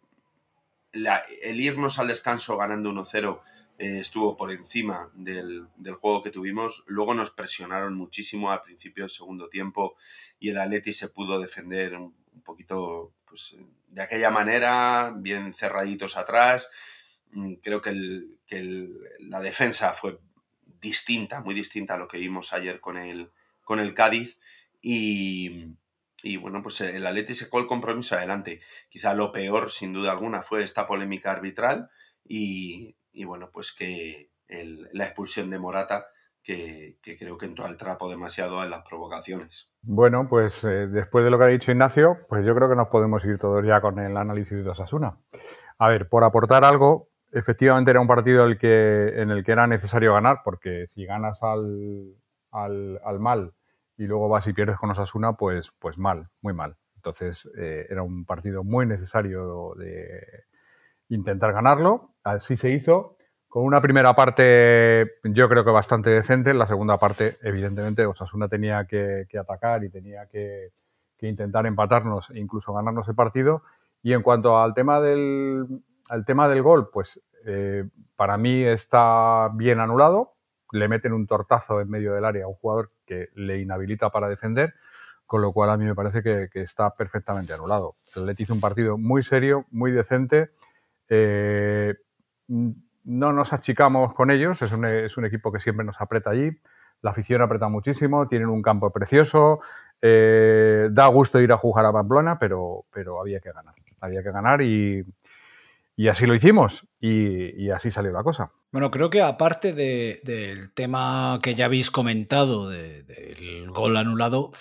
[0.94, 3.42] el irnos al descanso ganando 1-0
[3.78, 6.84] estuvo por encima del, del, juego que tuvimos.
[6.88, 9.96] Luego nos presionaron muchísimo al principio del segundo tiempo
[10.40, 11.98] y el Atleti se pudo defender
[12.42, 13.56] poquito pues,
[13.88, 16.70] de aquella manera, bien cerraditos atrás.
[17.32, 17.94] Mm, creo que,
[19.20, 20.20] la defensa fue
[20.82, 23.32] distinta, muy distinta a lo que vimos ayer con el,
[23.64, 24.40] con el Cádiz.
[24.82, 25.76] Y,
[26.40, 28.62] bueno, pues el Atleti sacó el compromiso adelante.
[28.90, 31.90] Quizá lo peor, sin duda alguna, fue esta polémica arbitral
[32.24, 36.08] y, bueno, pues que la expulsión de Morata
[36.44, 39.70] que, creo que entró al trapo demasiado en las provocaciones.
[39.82, 42.88] Bueno, pues eh, después de lo que ha dicho Ignacio, pues yo creo que nos
[42.88, 45.18] podemos ir todos ya con el análisis de Osasuna.
[45.78, 49.68] A ver, por aportar algo, efectivamente era un partido el que, en el que era
[49.68, 52.16] necesario ganar, porque si ganas al,
[52.52, 53.54] al, mal
[53.98, 56.78] y luego vas y pierdes con Osasuna, pues, pues mal, muy mal.
[56.96, 60.46] Entonces eh, era un partido muy necesario de
[61.10, 62.14] intentar ganarlo.
[62.24, 63.19] Así se hizo
[63.50, 68.48] con una primera parte yo creo que bastante decente, en la segunda parte evidentemente Osasuna
[68.48, 70.70] tenía que, atacar y tenía que,
[71.22, 73.64] intentar empatarnos e incluso ganarnos el partido.
[74.02, 75.66] Y en cuanto al tema del,
[76.10, 80.36] al tema del gol, pues eh, para mí está bien anulado,
[80.72, 84.30] le meten un tortazo en medio del área a un jugador que le inhabilita para
[84.30, 84.76] defender,
[85.26, 87.96] con lo cual a mí me parece que, que está perfectamente anulado.
[88.16, 90.52] El Atleti hizo un partido muy serio, muy decente.
[91.10, 91.96] eh,
[93.04, 96.52] no nos achicamos con ellos, es un, es un equipo que siempre nos aprieta allí.
[97.02, 99.62] La afición aprieta muchísimo, tienen un campo precioso,
[100.02, 103.74] eh, da gusto ir a jugar a Pamplona, pero, pero había que ganar.
[104.02, 105.04] Había que ganar y,
[105.96, 108.52] y así lo hicimos y, y así salió la cosa.
[108.72, 114.52] Bueno, creo que aparte de- del tema que ya habéis comentado de- del gol anulado,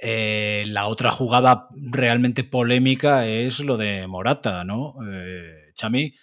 [0.00, 4.94] eh, la otra jugada realmente polémica es lo de Morata, ¿no?
[5.06, 6.14] Eh, Chami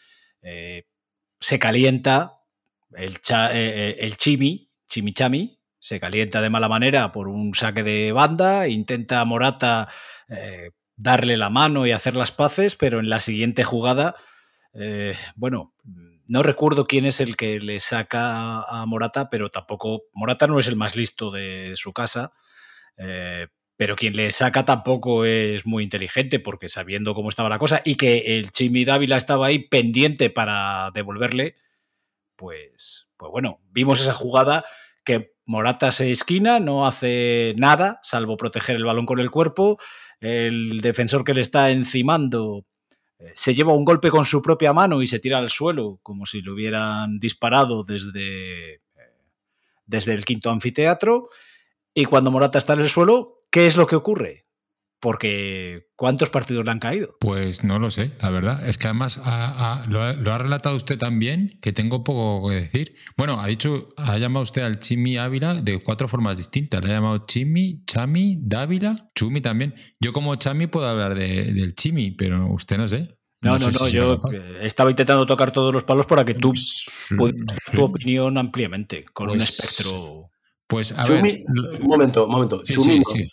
[0.41, 0.83] eh,
[1.45, 2.39] se calienta
[2.93, 7.83] el, cha- eh, eh, el Chimi, Chimichami, se calienta de mala manera por un saque
[7.83, 9.87] de banda, intenta Morata
[10.29, 14.15] eh, darle la mano y hacer las paces, pero en la siguiente jugada,
[15.35, 15.73] bueno,
[16.27, 20.67] no recuerdo quién es el que le saca a Morata, pero tampoco, Morata no es
[20.67, 22.33] el más listo de su casa,
[22.97, 27.81] eh, pero quien le saca tampoco es muy inteligente, porque sabiendo cómo estaba la cosa
[27.83, 31.55] y que el Chimi Dávila estaba ahí pendiente para devolverle,
[32.35, 34.65] pues, pues bueno, vimos esa jugada
[35.03, 39.77] que Morata se esquina, no hace nada, salvo proteger el balón con el cuerpo,
[40.19, 42.65] el defensor que le está encimando
[43.19, 46.25] eh, se lleva un golpe con su propia mano y se tira al suelo como
[46.25, 48.81] si lo hubieran disparado desde, eh,
[49.85, 51.29] desde el quinto anfiteatro.
[51.93, 54.45] Y cuando Morata está en el suelo, ¿qué es lo que ocurre?
[54.99, 57.15] Porque ¿cuántos partidos le han caído?
[57.21, 58.67] Pues no lo sé, la verdad.
[58.67, 62.03] Es que además ha- ha- lo, ha, lo ha relatado usted tan bien que tengo
[62.03, 62.95] poco que decir.
[63.15, 66.83] Bueno, ha dicho, ha llamado usted al Chimi Ávila de cuatro formas distintas.
[66.83, 69.73] Le ha llamado Chimi, Chami, Dávila, Chumi también.
[70.01, 73.17] Yo como Chami puedo hablar de- del Chimi, pero usted no sé.
[73.41, 74.19] No, no, sé no, si será yo
[74.61, 76.51] estaba intentando tocar todos los palos para que tú
[77.15, 80.29] pudieras dar tu opinión ampliamente, con un Pues- espectro.
[80.67, 81.79] Pues a Chumi, ver.
[81.81, 82.61] un momento, un momento.
[82.65, 83.29] Sí, Chumi sí, no.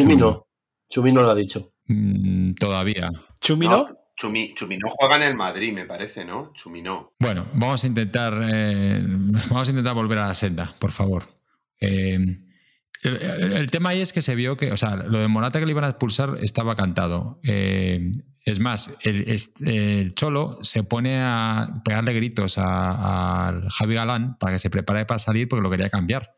[0.00, 0.46] Chumi no.
[0.90, 1.72] Chumi no lo ha dicho.
[1.86, 3.10] Mm, todavía.
[3.40, 3.86] ¿Chumi no?
[4.16, 6.52] Chumi, Chumi no juega en el Madrid, me parece, ¿no?
[6.54, 7.12] Chumi no.
[7.18, 9.00] Bueno, vamos a intentar, eh,
[9.50, 11.24] vamos a intentar volver a la senda, por favor.
[11.80, 12.18] Eh,
[13.02, 15.58] el, el- el tema ahí es que se vio que, o sea, lo de Morata
[15.58, 17.40] que le iban a expulsar estaba cantado.
[17.42, 18.12] Eh,
[18.44, 19.24] es más, el,
[19.66, 25.04] el Cholo se pone a pegarle gritos a- al Javi Galán para que se prepare
[25.06, 26.30] para salir porque lo quería cambiar,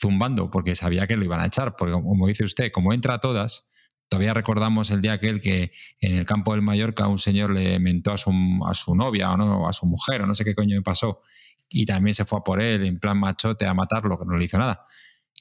[0.00, 1.76] zumbando, porque sabía que lo iban a echar.
[1.76, 3.68] Porque, como dice usted, como entra a todas,
[4.08, 8.12] todavía recordamos el día aquel que en el campo del Mallorca un señor le mentó
[8.12, 8.32] a su,
[8.66, 11.20] a su novia o no, a su mujer o no sé qué coño pasó
[11.70, 14.44] y también se fue a por él en plan machote a matarlo, que no le
[14.44, 14.84] hizo nada.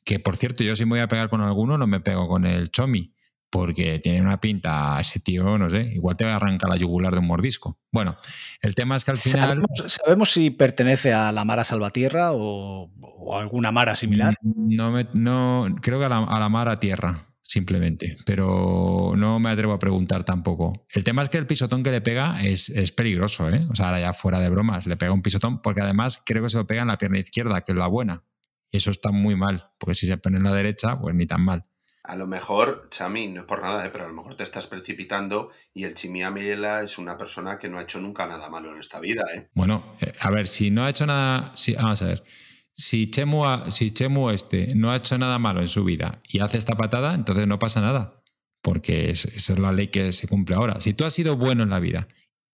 [0.03, 2.45] Que por cierto, yo si me voy a pegar con alguno, no me pego con
[2.45, 3.13] el Chomi,
[3.49, 7.27] porque tiene una pinta ese tío, no sé, igual te arranca la yugular de un
[7.27, 7.79] mordisco.
[7.91, 8.17] Bueno,
[8.61, 9.39] el tema es que al final.
[9.41, 14.35] ¿Sabemos, sabemos si pertenece a la Mara Salvatierra o, o a alguna Mara similar?
[14.41, 19.39] No, me, no creo que a la, a la mar a tierra, simplemente, pero no
[19.39, 20.85] me atrevo a preguntar tampoco.
[20.93, 23.65] El tema es que el pisotón que le pega es, es peligroso, ¿eh?
[23.69, 26.49] O sea, ahora ya fuera de bromas, le pega un pisotón porque además creo que
[26.49, 28.23] se lo pega en la pierna izquierda, que es la buena.
[28.69, 31.41] Y eso está muy mal, porque si se pone en la derecha, pues ni tan
[31.41, 31.63] mal.
[32.07, 33.89] A lo mejor, Chami, no es por nada, ¿eh?
[33.91, 37.67] pero a lo mejor te estás precipitando y el Chimi Amiela es una persona que
[37.67, 39.49] no ha hecho nunca nada malo en esta vida, ¿eh?
[39.53, 41.51] Bueno, eh, a ver, si no ha hecho nada.
[41.55, 42.23] Si, vamos a ver.
[42.71, 46.57] Si Chemu, si Chemu este no ha hecho nada malo en su vida y hace
[46.57, 48.21] esta patada, entonces no pasa nada.
[48.61, 50.79] Porque es- esa es la ley que se cumple ahora.
[50.79, 52.07] Si tú has sido bueno en la vida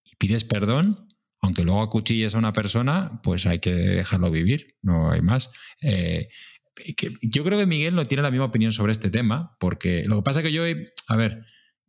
[0.03, 1.09] y pides perdón,
[1.41, 5.49] aunque luego acuchilles a una persona, pues hay que dejarlo vivir, no hay más.
[5.81, 6.29] Eh,
[7.21, 10.21] yo creo que Miguel no tiene la misma opinión sobre este tema, porque lo que
[10.23, 10.63] pasa es que yo,
[11.07, 11.43] a ver,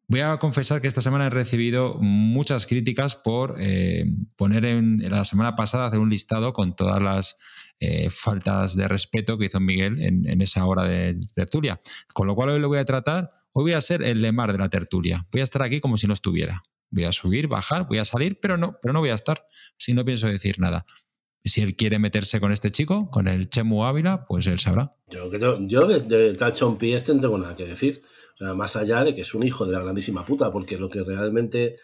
[0.08, 4.04] voy a confesar que esta semana he recibido muchas críticas por eh,
[4.36, 7.36] poner en, en la semana pasada, hacer un listado con todas las
[7.80, 11.80] eh, faltas de respeto que hizo Miguel en, en esa hora de tertulia.
[12.12, 14.58] Con lo cual hoy lo voy a tratar, hoy voy a ser el lemar de
[14.58, 15.26] la tertulia.
[15.32, 16.62] Voy a estar aquí como si no estuviera.
[16.90, 19.44] Voy a subir, bajar, voy a salir, pero no, pero no voy a estar.
[19.76, 20.86] Si no pienso decir nada.
[21.44, 24.96] Si él quiere meterse con este chico, con el Chemu Ávila, pues él sabrá.
[25.10, 28.02] Yo, creo- yo de, tal este no tengo nada que decir.
[28.40, 31.76] Más allá de que es un hijo de la grandísima puta, porque lo que realmente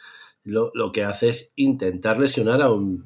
[0.42, 3.04] lo, lo que hace es intentar lesionar a un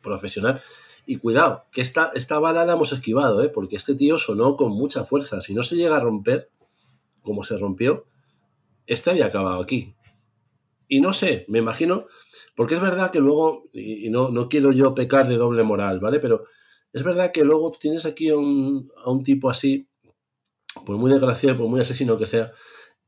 [0.00, 0.62] profesional.
[1.06, 3.48] Y cuidado, que esta, esta bala la hemos esquivado, ¿eh?
[3.50, 5.40] porque este tío sonó con mucha fuerza.
[5.42, 6.50] Si no se llega a romper,
[7.20, 8.06] como se rompió,
[8.86, 9.94] este había acabado aquí.
[10.88, 12.06] Y no sé, me imagino,
[12.54, 16.20] porque es verdad que luego, y no, no quiero yo pecar de doble moral, ¿vale?
[16.20, 16.44] Pero
[16.92, 19.88] es verdad que luego tienes aquí a un, a un tipo así,
[20.86, 22.52] por muy desgraciado, por muy asesino que sea,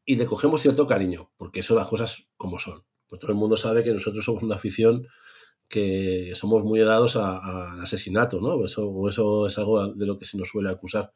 [0.04, 2.84] y le cogemos cierto cariño, porque eso las cosas como son.
[3.08, 5.06] Pues todo el mundo sabe que nosotros somos una afición
[5.68, 8.64] que somos muy dados al asesinato, ¿no?
[8.64, 11.12] Eso, o eso es algo de lo que se nos suele acusar.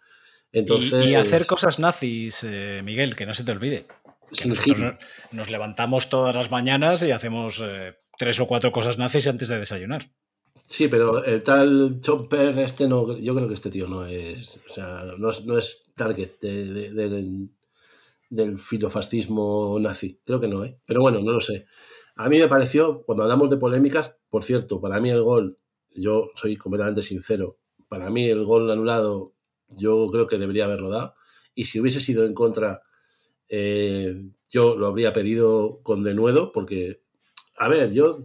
[0.52, 3.86] Entonces, y, y hacer cosas nazis, eh, Miguel, que no se te olvide.
[4.32, 4.96] Que nosotros
[5.32, 9.58] nos levantamos todas las mañanas y hacemos eh, tres o cuatro cosas nazis antes de
[9.58, 10.10] desayunar.
[10.66, 14.72] Sí, pero el tal Chomper, este no, yo creo que este tío no es, o
[14.72, 17.48] sea, no es, no es target de- de- del,
[18.28, 20.20] del filofascismo nazi.
[20.24, 20.78] Creo que no, ¿eh?
[20.84, 21.66] Pero bueno, no lo sé.
[22.16, 25.58] A mí me pareció, cuando hablamos de polémicas, por cierto, para mí el gol,
[25.94, 27.58] yo soy completamente sincero,
[27.88, 29.34] para mí el gol anulado,
[29.68, 31.14] yo creo que debería haberlo dado.
[31.54, 32.82] Y si hubiese sido en contra,
[33.48, 34.14] eh,
[34.50, 37.02] yo lo habría pedido con denuedo, porque,
[37.58, 38.24] a ver, yo,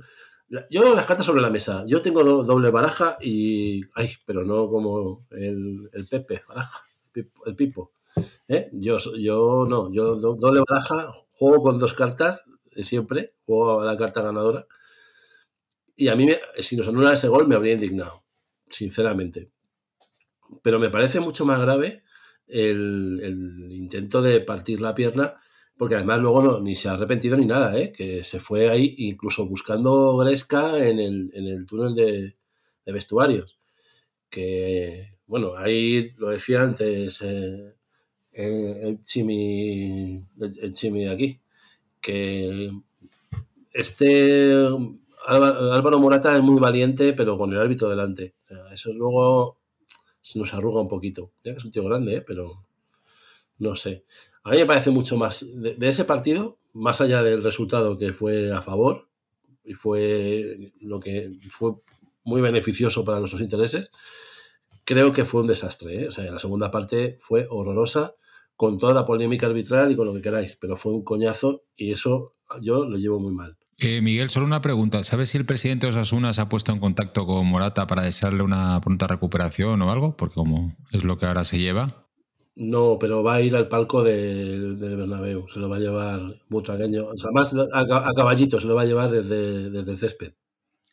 [0.70, 1.84] yo las cartas sobre la mesa.
[1.88, 3.82] Yo tengo do- doble baraja y.
[3.96, 6.84] Ay, pero no como el, el Pepe, baraja,
[7.46, 7.92] el Pipo.
[8.48, 8.70] ¿eh?
[8.74, 13.86] Yo, yo no, yo do- doble baraja, juego con dos cartas eh, siempre, juego a
[13.86, 14.68] la carta ganadora.
[15.96, 18.24] Y a mí, me- si nos anula ese gol, me habría indignado,
[18.70, 19.52] sinceramente.
[20.62, 22.04] Pero me parece mucho más grave
[22.48, 25.36] el, el intento de partir la pierna,
[25.84, 27.92] porque además luego no, ni se ha arrepentido ni nada, ¿eh?
[27.92, 32.38] que se fue ahí incluso buscando Gresca en el, en el túnel de,
[32.86, 33.60] vestuarios.
[34.30, 37.76] Que, bueno, ahí lo decía antes eh,
[38.32, 41.42] el, chimi, el, chimi de aquí,
[42.00, 42.72] que
[43.74, 44.54] este
[45.28, 48.36] Álvaro Morata es muy valiente, pero con el árbitro delante.
[48.72, 49.58] Eso luego
[50.22, 51.34] se nos arruga un poquito.
[51.44, 52.22] Ya que es un tío grande, ¿eh?
[52.22, 52.66] pero
[53.58, 54.06] no sé.
[54.44, 58.52] A mí me parece mucho más de, ese partido, más allá del resultado que fue
[58.52, 59.08] a favor
[59.64, 61.74] y fue lo que fue
[62.26, 63.92] muy beneficioso para nuestros intereses,
[64.84, 66.04] creo que fue un desastre.
[66.04, 66.08] ¿eh?
[66.10, 68.16] O sea, la segunda parte fue horrorosa
[68.56, 71.92] con toda la polémica arbitral y con lo que queráis, pero fue un coñazo y
[71.92, 73.58] eso yo lo llevo muy mal.
[73.78, 75.04] Eh, Miguel, solo una pregunta.
[75.04, 78.44] ¿Sabes si el presidente de Osasuna se ha puesto en contacto con Morata para desearle
[78.44, 80.16] una pronta recuperación o algo?
[80.16, 82.03] Porque como es lo que ahora se lleva.
[82.56, 86.22] No, pero va a ir al palco del, del Bernabéu, se lo va a llevar
[86.50, 90.34] butragueño, o sea, más a, a caballito se lo va a llevar desde, desde césped.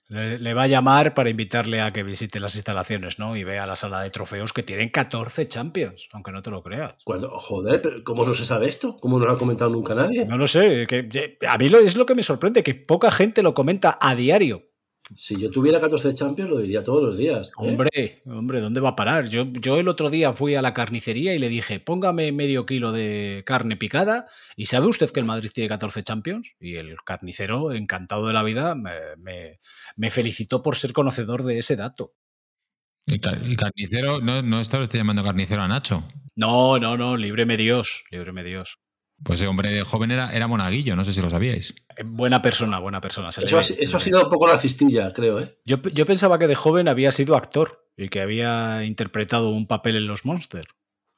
[0.09, 3.37] Le, le va a llamar para invitarle a que visite las instalaciones, ¿no?
[3.37, 6.97] Y vea la sala de trofeos que tienen 14 Champions, aunque no te lo creas.
[7.05, 8.97] Cuando, joder, pero ¿cómo no se sabe esto?
[8.97, 10.27] ¿Cómo no lo ha comentado nunca nadie?
[10.27, 13.43] No lo sé, que, a mí lo, es lo que me sorprende, que poca gente
[13.43, 14.70] lo comenta a diario.
[15.17, 17.49] Si yo tuviera 14 Champions, lo diría todos los días.
[17.49, 17.53] ¿eh?
[17.57, 19.29] Hombre, hombre, ¿dónde va a parar?
[19.29, 22.93] Yo, yo el otro día fui a la carnicería y le dije, póngame medio kilo
[22.93, 24.29] de carne picada.
[24.57, 26.53] ¿Y sabe usted que el Madrid tiene 14 Champions?
[26.61, 29.59] Y el carnicero, encantado de la vida, me, me,
[29.97, 32.15] me felicitó por ser conocedor de ese dato.
[33.07, 36.05] El, car el carnicero, no, no está, lo estoy llamando carnicero a Nacho.
[36.37, 38.79] No, no, no, líbreme Dios, líbreme Dios.
[39.23, 41.75] Pues ese hombre joven era, era monaguillo, no sé si lo sabíais.
[42.05, 43.31] Buena persona, buena persona.
[43.33, 45.59] Se eso, le ha, ve, eso ha sido un poco la cistilla, creo, ¿eh?
[45.65, 49.97] Yo, yo, pensaba que de joven había sido actor y que había interpretado un papel
[49.97, 50.69] en Los Monsters,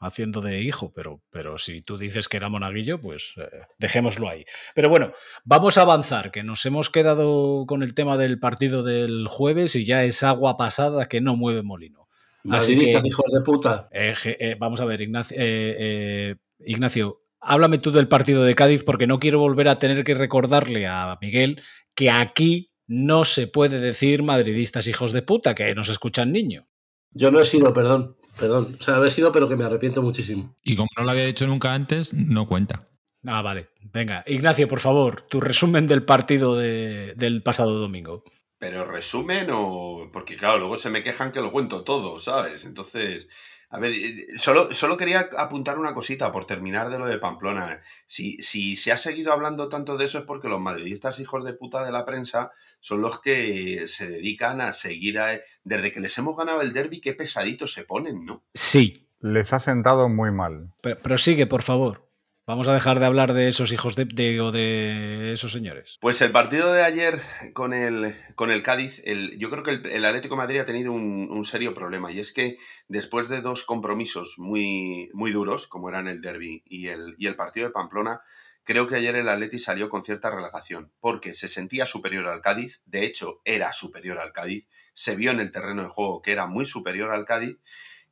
[0.01, 3.49] haciendo de hijo, pero, pero si tú dices que era monaguillo, pues eh,
[3.79, 4.45] dejémoslo ahí.
[4.75, 5.13] Pero bueno,
[5.45, 9.85] vamos a avanzar, que nos hemos quedado con el tema del partido del jueves y
[9.85, 12.03] ya es agua pasada que no mueve molino.
[12.51, 13.89] Así que, hijos de puta.
[13.93, 19.07] Eh, eh, vamos a ver, Ignacio, eh, Ignacio, háblame tú del partido de Cádiz porque
[19.07, 21.63] no quiero volver a tener que recordarle a Miguel
[21.95, 26.65] que aquí no se puede decir madridistas hijos de puta, que nos escuchan niños.
[27.11, 28.77] Yo no he sido, perdón, perdón.
[28.81, 30.57] O sea, he sido, pero que me arrepiento muchísimo.
[30.63, 32.89] Y como no lo había hecho nunca antes, no cuenta.
[33.27, 33.69] Ah, vale.
[33.81, 38.25] Venga, Ignacio, por favor, tu resumen del partido de, del pasado domingo.
[38.59, 40.09] Pero resumen o.
[40.13, 42.65] Porque claro, luego se me quejan que lo cuento todo, ¿sabes?
[42.65, 43.29] Entonces.
[43.73, 43.95] A ver,
[44.37, 47.81] solo, solo quería apuntar una cosita por terminar de lo de Pamplona.
[48.07, 51.55] Si, si se ha seguido hablando tanto de eso es porque los madridistas hijos de
[51.55, 55.41] puta de la prensa son los que se dedican a seguir a...
[55.65, 58.45] Desde que les hemos ganado el derby, qué pesaditos se ponen, ¿no?
[58.53, 59.09] Sí.
[59.21, 60.73] Les ha sentado muy mal.
[60.81, 62.12] Pero, prosigue, por favor.
[62.45, 65.99] Vamos a dejar de hablar de esos hijos de, de, esos señores.
[66.01, 67.21] Pues el partido de ayer
[67.53, 69.01] con el, con el Cádiz,
[69.39, 72.57] yo creo que el, Atlético Madrid ha tenido un, un, serio problema y es que
[72.89, 77.37] después de dos compromisos muy, muy duros, como eran el derby y el, y el
[77.37, 78.23] partido de Pamplona,
[78.65, 82.83] creo que ayer el Atleti salió con cierta relajación porque se sentía superior al Cádiz,
[82.87, 86.47] de hecho era superior al Cádiz, se vio en el terreno de juego que era
[86.47, 87.59] muy superior al Cádiz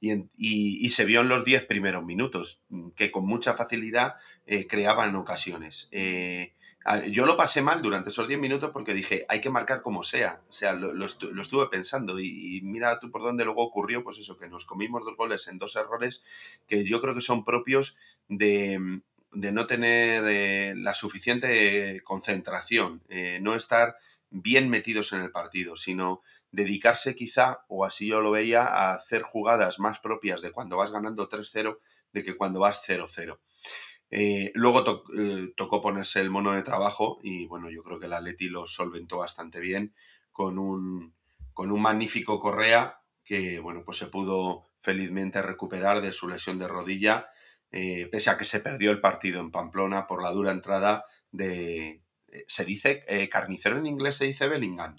[0.00, 2.62] y, y, se vio en los 10 primeros minutos,
[2.96, 4.14] que con mucha facilidad
[4.46, 5.88] eh, creaban ocasiones.
[5.92, 6.54] Eh,
[7.10, 10.40] yo lo pasé mal durante esos 10 minutos porque dije, hay que marcar como sea.
[10.48, 14.02] O sea, lo, lo, estu lo estuve pensando y, mira tú por dónde luego ocurrió,
[14.02, 16.22] pues eso, que nos comimos dos goles en dos errores
[16.66, 17.98] que yo creo que son propios
[18.28, 23.02] de, de no tener eh, la suficiente concentración,
[23.42, 23.96] no estar
[24.30, 29.22] bien metidos en el partido, sino dedicarse quizá, o así yo lo veía, a hacer
[29.22, 31.78] jugadas más propias de cuando vas ganando 3-0
[32.12, 33.38] de que cuando vas 0-0.
[34.12, 38.12] Eh, luego eh, tocó ponerse el mono de trabajo y bueno, yo creo que el
[38.12, 39.94] Atleti lo solventó bastante bien
[40.32, 41.14] con un,
[41.52, 46.66] con un magnífico Correa que bueno, pues se pudo felizmente recuperar de su lesión de
[46.66, 47.28] rodilla,
[47.70, 52.02] eh, pese a que se perdió el partido en Pamplona por la dura entrada de,
[52.46, 53.00] ¿Se dice
[53.30, 54.16] carnicero en inglés?
[54.16, 54.96] ¿Se dice Bellingham?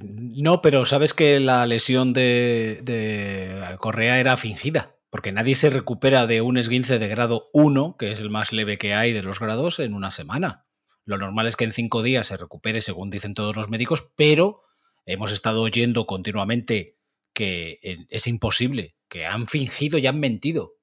[0.00, 6.42] no, pero sabes que la lesión de, Correa era fingida porque nadie se recupera de
[6.42, 9.78] un esguince de grado 1, que es el más leve que hay de los grados,
[9.78, 10.66] en una semana.
[11.04, 14.64] Lo normal es que en cinco días se recupere, según dicen todos los médicos, pero
[15.06, 16.98] hemos estado oyendo continuamente
[17.32, 17.80] que
[18.10, 20.74] es imposible, que han fingido y han mentido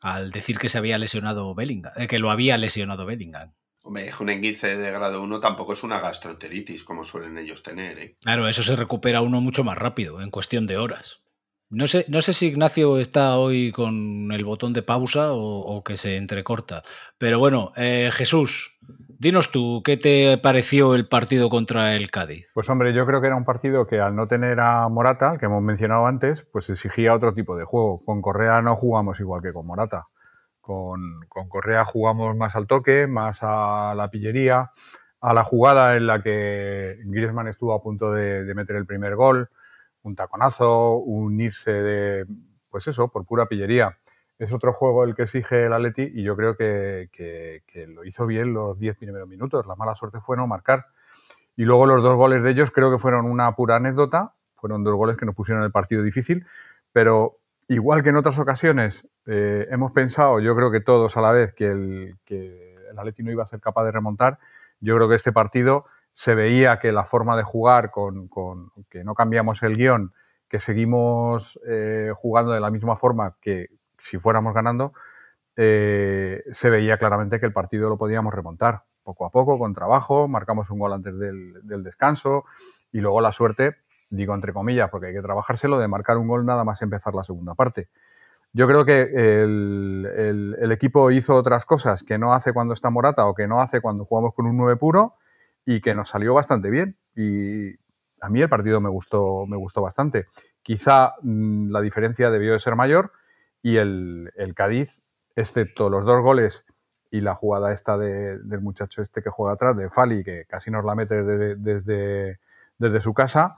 [0.00, 3.54] al decir que se había lesionado Bellingham, eh, que lo había lesionado Bellingham.
[3.86, 7.98] Hombre, un esguince de grado 1 tampoco es una gastroenteritis, como suelen ellos tener.
[7.98, 8.14] ¿eh?
[8.22, 11.22] Claro, eso se recupera uno mucho más rápido, en cuestión de horas.
[11.68, 15.98] No sé, no sé si Ignacio está hoy con el botón de pausa o, que
[15.98, 16.82] se entrecorta.
[17.18, 18.78] Pero bueno, eh, Jesús,
[19.18, 22.48] dinos tú, ¿qué te pareció el partido contra el Cádiz?
[22.54, 25.44] Pues hombre, yo creo que era un partido que al no tener a Morata, que
[25.44, 28.02] hemos mencionado antes, pues exigía otro tipo de juego.
[28.02, 30.06] Con Correa no jugamos igual que con Morata.
[30.64, 34.72] Con, Correa jugamos más al toque, más a la pillería,
[35.20, 39.48] a la jugada en la que Griezmann estuvo a punto de meter el primer gol
[40.04, 42.26] un taconazo, un irse de,
[42.70, 43.98] pues eso, por pura pillería.
[44.38, 47.08] Es otro juego el que exige el Atleti y yo creo que,
[47.88, 49.66] lo hizo bien los 10 primeros minutos.
[49.66, 50.86] La mala suerte fue no marcar.
[51.56, 54.34] Y luego los dos goles de ellos creo que fueron una pura anécdota.
[54.56, 56.46] Fueron dos goles que nos pusieron el partido difícil.
[56.92, 57.38] Pero
[57.68, 61.54] igual que en otras ocasiones eh, hemos pensado, yo creo que todos a la vez,
[61.54, 64.38] que el, que Atleti no iba a ser capaz de remontar,
[64.80, 68.28] yo creo que este partido se veía que la forma de jugar, con,
[68.88, 70.12] que no cambiamos el guion,
[70.48, 74.92] que seguimos eh, jugando de la misma forma que si fuéramos ganando,
[75.56, 80.28] eh, se veía claramente que el partido lo podíamos remontar poco a poco, con trabajo,
[80.28, 82.44] marcamos un gol antes del, descanso
[82.92, 83.76] y luego la suerte,
[84.10, 87.24] digo entre comillas, porque hay que trabajárselo, de marcar un gol nada más empezar la
[87.24, 87.88] segunda parte.
[88.52, 93.26] Yo creo que el, el equipo hizo otras cosas que no hace cuando está Morata
[93.26, 95.14] o que no hace cuando jugamos con un 9 puro
[95.66, 96.96] y que nos salió bastante bien.
[97.16, 97.74] Y
[98.20, 100.26] a mí el partido me gustó, me gustó bastante.
[100.62, 103.12] Quizá mm, la diferencia debió de ser mayor
[103.62, 105.00] y el, Cádiz,
[105.36, 106.64] excepto los dos goles
[107.10, 110.84] y la jugada esta del muchacho este que juega atrás, de Fali, que casi nos
[110.84, 112.38] la mete desde,
[112.78, 113.56] desde, su casa,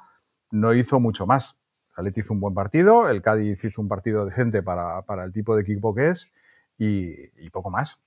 [0.50, 1.56] no hizo mucho más.
[1.96, 5.62] El hizo un buen partido, el Cádiz hizo un partido decente para, el tipo de
[5.62, 6.30] equipo que es
[6.78, 7.98] y poco más.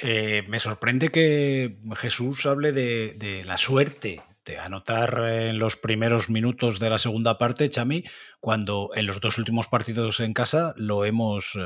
[0.00, 6.80] Eh, me sorprende que Jesús hable de, la suerte de anotar en los primeros minutos
[6.80, 8.04] de la segunda parte, Chami,
[8.40, 11.60] cuando en los dos últimos partidos en casa lo hemos eh,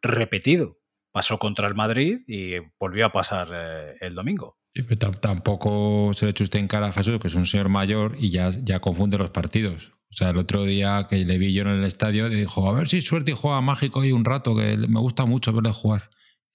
[0.00, 0.78] repetido.
[1.10, 4.59] Pasó contra el Madrid y volvió a pasar eh, el domingo.
[5.20, 8.30] Tampoco se le eche usted en cara a Jesús, que es un señor mayor y
[8.30, 9.92] ya, ya confunde los partidos.
[10.10, 12.88] O sea, el otro día que le vi yo en el estadio, dijo, a ver
[12.88, 16.10] si suerte y juega mágico y un rato, que me gusta mucho verle jugar.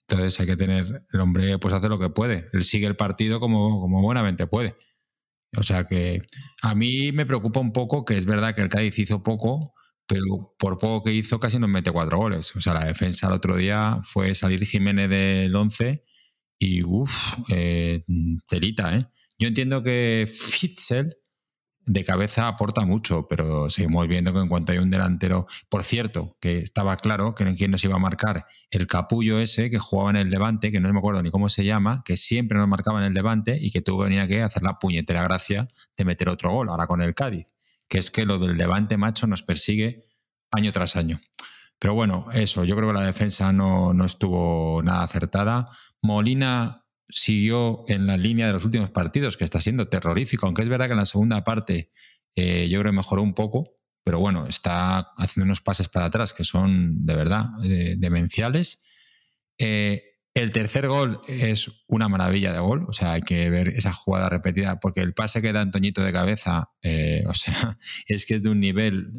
[0.07, 3.39] Entonces hay que tener, el hombre pues hace lo que puede, él sigue el partido
[3.39, 4.75] como, como buenamente puede.
[5.57, 6.21] O sea que
[6.61, 9.73] a mí me preocupa un poco que es verdad que el Cádiz hizo poco,
[10.05, 12.55] pero por poco que hizo casi nos mete cuatro goles.
[12.55, 16.03] O sea, la defensa el otro día fue salir Jiménez del 11
[16.59, 18.03] y uff, eh,
[18.47, 19.07] telita, ¿eh?
[19.37, 21.17] Yo entiendo que Fitzel
[21.87, 26.35] de cabeza aporta mucho, pero seguimos viendo que en cuanto hay un delantero, por cierto,
[26.41, 30.09] que estaba claro que en quién nos iba a marcar el capullo ese que jugaba
[30.09, 32.99] en el Levante, que no me acuerdo ni cómo se llama, que siempre nos marcaba
[32.99, 36.29] en el Levante y que tuvo que venir que hacer la puñetera gracia de meter
[36.29, 37.53] otro gol, ahora con el Cádiz,
[37.87, 40.05] que es que lo del Levante macho nos persigue
[40.51, 41.19] año tras año.
[41.79, 45.69] Pero bueno, eso, yo creo que la defensa no, no estuvo nada acertada.
[46.01, 50.69] Molina siguió en la línea de los últimos partidos, que está siendo terrorífico, aunque es
[50.69, 51.91] verdad que en la segunda parte
[52.35, 56.33] eh, yo creo que mejoró un poco, pero bueno, está haciendo unos pases para atrás
[56.33, 57.45] que son de verdad
[57.97, 58.81] demenciales.
[59.57, 60.03] Eh,
[60.33, 64.27] el tercer gol es una maravilla de gol, o sea, hay que ver esa jugada
[64.27, 68.43] repetida, porque el pase que da Antoñito de cabeza, eh, o sea, es que es
[68.43, 69.13] de un nivel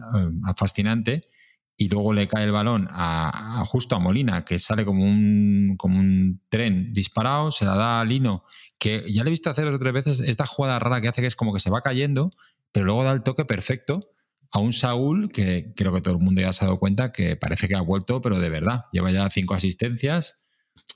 [0.56, 1.28] fascinante
[1.76, 5.98] y luego le cae el balón a, justo a Molina, que sale como un, como
[5.98, 8.44] un tren disparado, se la da a Lino,
[8.78, 11.36] que ya le he visto hacer otras veces esta jugada rara que hace que es
[11.36, 12.32] como que se va cayendo,
[12.72, 14.10] pero luego da el toque perfecto
[14.52, 17.36] a un Saúl que creo que todo el mundo ya se ha dado cuenta que
[17.36, 20.42] parece que ha vuelto, pero de verdad, lleva ya cinco asistencias.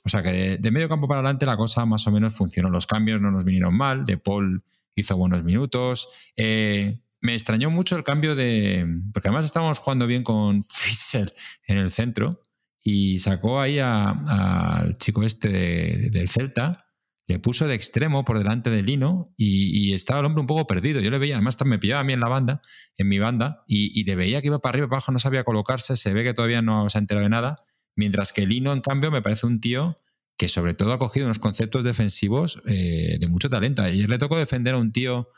[0.05, 2.69] O sea que de, medio campo para adelante la cosa más o menos funcionó.
[2.69, 4.03] Los cambios no nos vinieron mal.
[4.05, 4.63] De Paul
[4.95, 6.07] hizo buenos minutos.
[6.35, 8.85] Eh, me extrañó mucho el cambio de.
[9.13, 11.31] Porque además estábamos jugando bien con Fitzel
[11.65, 12.41] en el centro
[12.83, 16.85] y sacó ahí al chico este de- del Celta,
[17.27, 20.99] le puso de extremo por delante del Lino y, estaba el hombre un poco perdido.
[20.99, 22.61] Yo le veía, además me pillaba a mí en la banda,
[22.97, 25.43] en mi banda, y, le veía que iba para arriba y para abajo, no sabía
[25.43, 27.63] colocarse, se ve que todavía no se ha enterado de nada.
[27.95, 29.99] Mientras que Lino, en cambio, me parece un tío
[30.37, 33.83] que sobre todo ha cogido unos conceptos defensivos eh, de mucho talento.
[33.83, 35.29] Ayer le tocó defender a un tío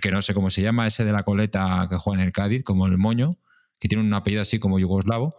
[0.00, 2.64] que no sé cómo se llama, ese de la coleta que juega en el Cádiz,
[2.64, 3.38] como el Moño,
[3.78, 5.34] que tiene un apellido así como yugoslavo,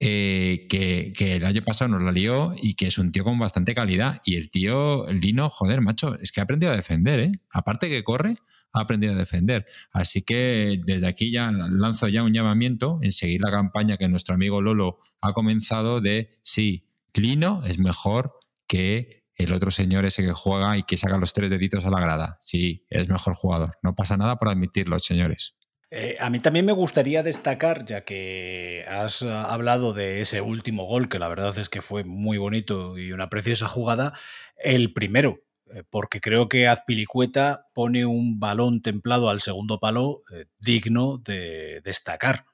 [0.00, 3.38] eh, que, que el año pasado nos la lió y que es un tío con
[3.38, 4.20] bastante calidad.
[4.24, 7.32] Y el tío, Lino, joder, macho, es que ha aprendido a defender, ¿eh?
[7.50, 8.34] Aparte que corre,
[8.72, 9.66] ha aprendido a defender.
[9.92, 14.34] Así que desde aquí ya lanzo ya un llamamiento en seguir la campaña que nuestro
[14.34, 18.34] amigo Lolo ha comenzado de sí, Lino es mejor
[18.68, 22.00] que el otro señor ese que juega y que saca los tres deditos a la
[22.00, 22.36] grada.
[22.40, 23.70] Sí, es mejor jugador.
[23.82, 25.54] No pasa nada por admitirlo, señores.
[25.90, 31.08] Eh, a mí también me gustaría destacar, ya que has hablado de ese último gol,
[31.08, 34.12] que la verdad es que fue muy bonito y una preciosa jugada,
[34.56, 35.38] el primero,
[35.72, 41.80] eh, porque creo que Azpilicueta pone un balón templado al segundo palo eh, digno de
[41.82, 42.44] destacar.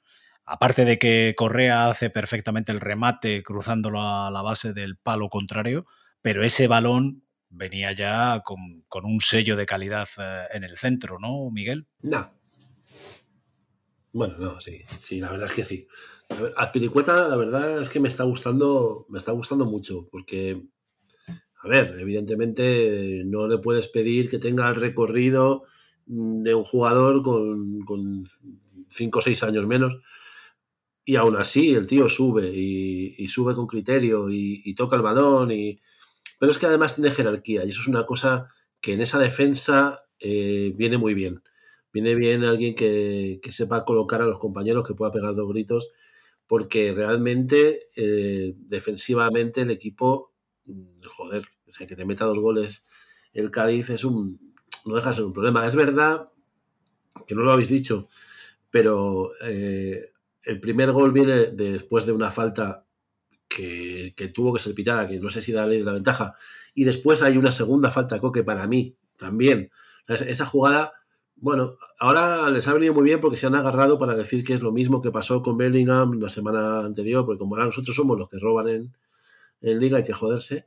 [0.44, 5.86] Aparte de que Correa hace perfectamente el remate cruzándolo a la base del palo contrario,
[6.24, 11.18] pero ese balón venía ya con, con un sello de calidad eh, en el centro,
[11.18, 11.86] ¿no, Miguel?
[12.00, 12.30] No.
[14.10, 15.86] Bueno, no, sí, sí, la verdad es que sí.
[16.30, 20.62] A ver, Azpilicueta, la verdad es que me está gustando, me está gustando mucho, porque,
[21.62, 25.64] a ver, evidentemente no le puedes pedir que tenga el recorrido
[26.06, 28.24] mm, de un jugador con, con
[28.88, 30.00] cinco o seis años menos.
[31.04, 35.02] Y aún así, el tío sube y, y sube con criterio y, y toca el
[35.02, 35.52] balón.
[35.52, 35.82] Y...
[36.44, 38.50] Pero es que además tiene jerarquía y eso es una cosa
[38.82, 41.42] que en esa defensa eh, viene muy bien.
[41.90, 45.90] Viene bien alguien que, que, sepa colocar a los compañeros, que pueda pegar dos gritos,
[46.46, 50.34] porque realmente eh, defensivamente el equipo,
[51.06, 52.84] joder, o sea, que te meta dos goles
[53.32, 54.52] el Cádiz es un,
[54.84, 55.66] no deja de ser un problema.
[55.66, 56.28] Es verdad
[57.26, 58.10] que no lo habéis dicho,
[58.68, 62.83] pero eh, el primer gol viene después de una falta
[63.54, 66.34] que, que, tuvo que ser pitada, que no sé si da de la ventaja,
[66.74, 69.70] y después hay una segunda falta, Coque, para mí también.
[70.08, 70.92] Esa jugada
[71.36, 74.62] bueno, ahora les ha venido muy bien porque se han agarrado para decir que es
[74.62, 78.28] lo mismo que pasó con Bellingham la semana anterior, porque como ahora nosotros somos los
[78.28, 78.96] que roban en,
[79.60, 80.66] en liga, hay que joderse.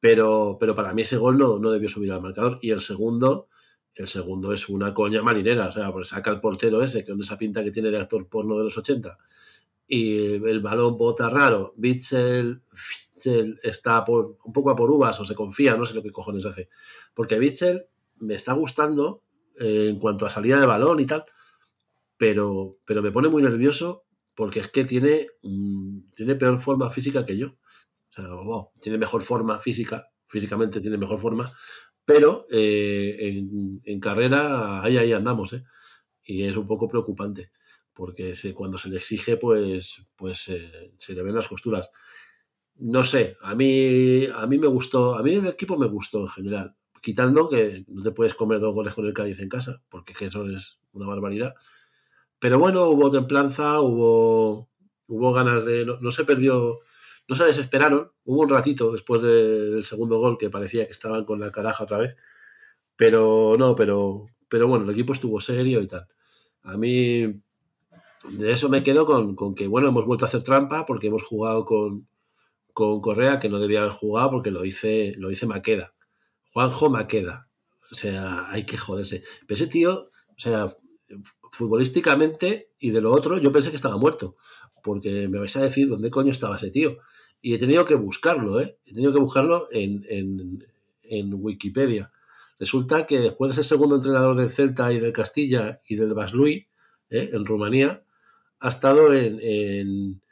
[0.00, 2.58] Pero, pero para mí ese gol no, no, debió subir al marcador.
[2.62, 3.48] Y el segundo,
[3.94, 7.36] el segundo es una coña marinera, o sea, porque saca el portero ese, con esa
[7.36, 9.18] pinta que tiene de actor porno de los 80.
[9.90, 11.72] Y el balón bota raro.
[11.76, 16.02] Bitzel, Bitzel está por, un poco a por uvas o se confía, no sé lo
[16.02, 16.68] que cojones hace.
[17.14, 17.86] Porque Bitzel
[18.18, 19.22] me está gustando
[19.58, 21.24] eh, en cuanto a salida de balón y tal,
[22.16, 27.26] pero, pero me pone muy nervioso porque es que tiene, um, tiene peor forma física
[27.26, 27.48] que yo.
[27.48, 31.50] O sea, wow, tiene mejor forma física, físicamente tiene mejor forma,
[32.04, 35.64] pero eh, en, en, carrera ahí, ahí andamos, ¿eh?
[36.24, 37.50] Y es un poco preocupante,
[37.98, 41.90] porque cuando se le exige, pues, pues eh, se le ven las costuras.
[42.76, 46.28] No sé, a mí, a mí me gustó, a mí el equipo me gustó en
[46.28, 50.12] general quitando que no te puedes comer dos goles con el Cádiz en casa, porque
[50.24, 51.54] eso es una barbaridad.
[52.38, 54.70] Pero bueno, hubo templanza, hubo,
[55.08, 55.84] hubo ganas de...
[55.84, 56.80] No, se perdió,
[57.28, 58.12] no se desesperaron.
[58.24, 61.84] Hubo un ratito después de, del segundo gol que parecía que estaban con la caraja
[61.84, 62.16] otra vez.
[62.96, 66.06] Pero no, pero, pero bueno, el equipo estuvo serio y tal.
[66.62, 67.42] A mí
[68.24, 71.22] de eso me quedo con, con que, bueno, hemos vuelto a hacer trampa porque hemos
[71.22, 72.08] jugado con,
[72.72, 75.94] con Correa, que no debía haber jugado porque lo hice, lo hice Maqueda.
[76.52, 77.48] Juanjo Maqueda.
[77.90, 79.22] O sea, hay que joderse.
[79.46, 80.74] Pero ese tío, o sea,
[81.52, 84.36] futbolísticamente y de lo otro, yo pensé que estaba muerto.
[84.82, 86.98] Porque me vais a decir dónde coño estaba ese tío.
[87.40, 88.78] Y he tenido que buscarlo, ¿eh?
[88.84, 90.66] He tenido que buscarlo en, en,
[91.02, 92.12] en Wikipedia.
[92.58, 96.68] Resulta que después de ser segundo entrenador del Celta y del Castilla y del Baslui,
[97.10, 97.30] ¿eh?
[97.32, 98.04] en Rumanía,
[98.60, 100.22] ha estado en, en,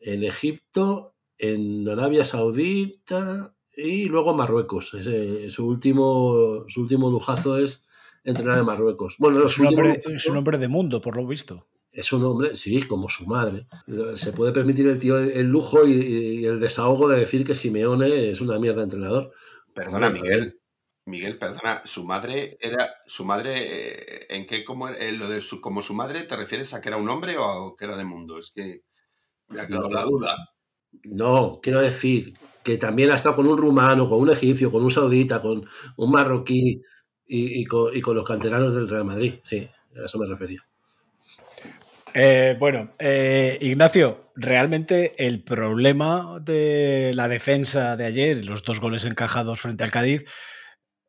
[0.00, 4.94] en Egipto, en Arabia Saudita, y luego Marruecos.
[4.94, 7.84] Ese, su, último, su último lujazo es
[8.24, 9.16] entrenar en Marruecos.
[9.18, 11.66] Bueno, es, un hombre, lujazo, es un hombre de mundo, por lo visto.
[11.90, 13.66] Es un hombre, sí, como su madre.
[14.14, 18.30] Se puede permitir el tío el lujo y, y el desahogo de decir que Simeone
[18.30, 19.32] es una mierda de entrenador.
[19.74, 20.61] Perdona, Miguel.
[21.06, 25.82] Miguel, perdona, su madre era su madre en qué como en lo de su como
[25.82, 28.38] su madre te refieres a que era un hombre o a que era de mundo,
[28.38, 28.82] es que
[29.48, 30.36] me ha quedado no, la duda.
[31.04, 34.90] No, quiero decir que también ha estado con un rumano, con un egipcio, con un
[34.90, 36.82] saudita, con un marroquí.
[37.26, 40.62] y, y con, y con los canteranos del Real Madrid, sí, a eso me refería.
[42.14, 49.04] Eh, bueno, eh, Ignacio, realmente el problema de la defensa de ayer, los dos goles
[49.06, 50.26] encajados frente al Cádiz, eh,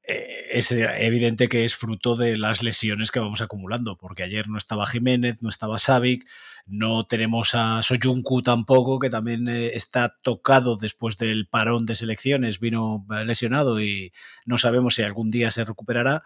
[0.05, 4.85] es evidente que es fruto de las lesiones que vamos acumulando, porque ayer no estaba
[4.85, 6.25] Jiménez, no estaba Savic,
[6.65, 12.59] no tenemos a Soyuncu tampoco, que también eh, está tocado después del parón de selecciones,
[12.59, 14.13] vino eh, lesionado y
[14.45, 16.23] no sabemos si algún día se recuperará.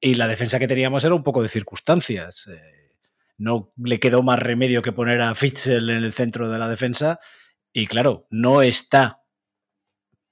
[0.00, 2.48] Y la defensa que teníamos era un poco de circunstancias.
[2.48, 2.96] Eh,
[3.38, 7.20] no le quedó más remedio que poner a Fitzel en el centro de la defensa.
[7.72, 9.22] Y claro, no está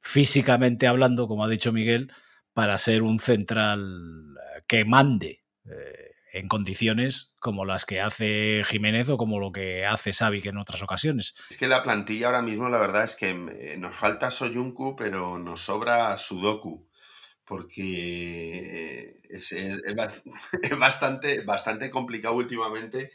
[0.02, 2.12] físicamente hablando, como ha dicho Miguel,
[2.58, 9.08] para ser un central eh, que mande eh, en condiciones como las que hace Jiménez
[9.10, 11.36] o como lo que hace Savic en otras ocasiones.
[11.50, 15.38] Es que la plantilla ahora mismo, la verdad es que eh, nos falta Soyuncu, pero
[15.38, 16.88] nos sobra Sudoku,
[17.44, 20.22] porque es, es- es bas-
[20.62, 23.12] es bastante, bastante complicado últimamente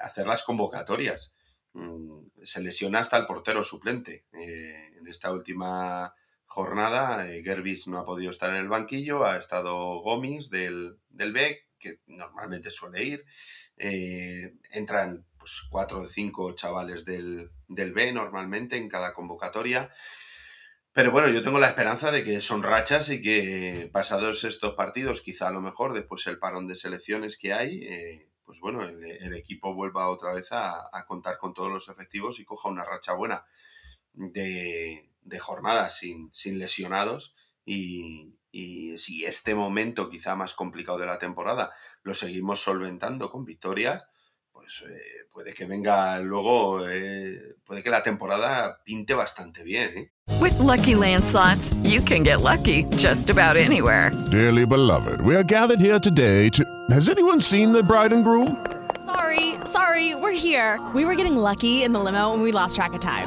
[0.00, 1.34] hacer las convocatorias.
[1.72, 4.24] Mm, Se lesiona hasta el portero suplente.
[4.32, 6.14] En esta última
[6.46, 11.32] jornada, eh, Gerbis no ha podido estar en el banquillo, ha estado Gomis del, del
[11.32, 13.24] B, que normalmente suele ir.
[13.76, 19.90] Eh, entran pues, cuatro o cinco chavales del, del B normalmente en cada convocatoria.
[20.92, 25.20] Pero bueno, yo tengo la esperanza de que son rachas y que pasados estos partidos,
[25.20, 29.04] quizá a lo mejor después el parón de selecciones que hay, eh, pues bueno, el,
[29.04, 32.84] el equipo vuelva otra vez a, a contar con todos los efectivos y coja una
[32.84, 33.44] racha buena
[34.14, 41.06] de, de jornadas sin, sin lesionados y, y si este momento quizá más complicado de
[41.06, 41.72] la temporada
[42.02, 44.06] lo seguimos solventando con victorias,
[44.52, 49.98] pues eh, puede que venga luego, eh, puede que la temporada pinte bastante bien.
[49.98, 50.12] ¿eh?
[50.40, 54.12] With Lucky Land slots, you can get lucky just about anywhere.
[54.30, 56.64] Dearly beloved, we are gathered here today to.
[56.90, 58.56] Has anyone seen the bride and groom?
[59.04, 60.80] Sorry, sorry, we're here.
[60.94, 63.26] We were getting lucky in the limo and we lost track of time.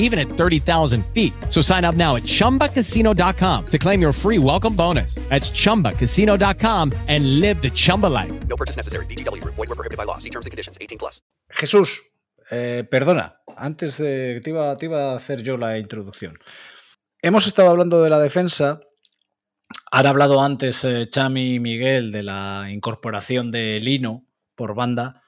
[0.00, 1.32] even at 30,000 feet.
[1.48, 5.14] So sign up now at chumbacasino.com to claim your free welcome bonus.
[5.30, 8.32] That's chumbacasino.com and live the Chumba life.
[8.48, 9.06] No purchase necessary.
[9.06, 9.54] VGW Group.
[9.54, 10.18] Void were prohibited by law.
[10.18, 10.76] See terms and conditions.
[10.80, 11.22] 18 plus.
[11.50, 12.00] Jesús,
[12.50, 16.38] eh, perdona, antes de te iba, te iba a hacer yo la introducción.
[17.22, 18.80] Hemos estado hablando de la defensa.
[19.92, 24.24] Han hablado antes eh, Chami y Miguel de la incorporación de Lino
[24.54, 25.22] por banda,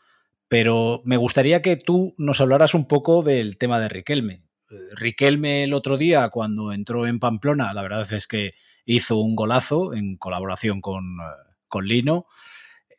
[0.49, 4.43] pero me gustaría que tú nos hablaras un poco del tema de Riquelme.
[4.97, 8.55] Riquelme el otro día, cuando entró en Pamplona, la verdad es que
[8.85, 12.27] hizo un golazo en colaboración con, eh, con Lino.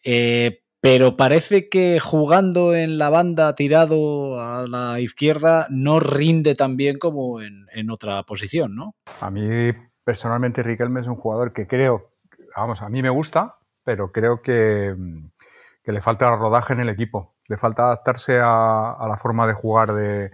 [0.04, 6.76] Eh, pero parece que jugando en la banda tirado a la izquierda no rinde tan
[6.76, 8.96] bien como en, en otra posición, ¿no?
[9.22, 9.72] A mí
[10.04, 12.12] personalmente Riquelme es un jugador que creo,
[12.56, 13.56] vamos, a mí me gusta,
[13.86, 14.94] pero creo que,
[15.84, 17.34] que le falta rodaje en el equipo.
[17.48, 20.32] Le falta adaptarse a, a la forma de jugar de,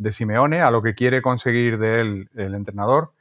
[0.00, 3.12] de Simeone, a lo que quiere conseguir de él el entrenador.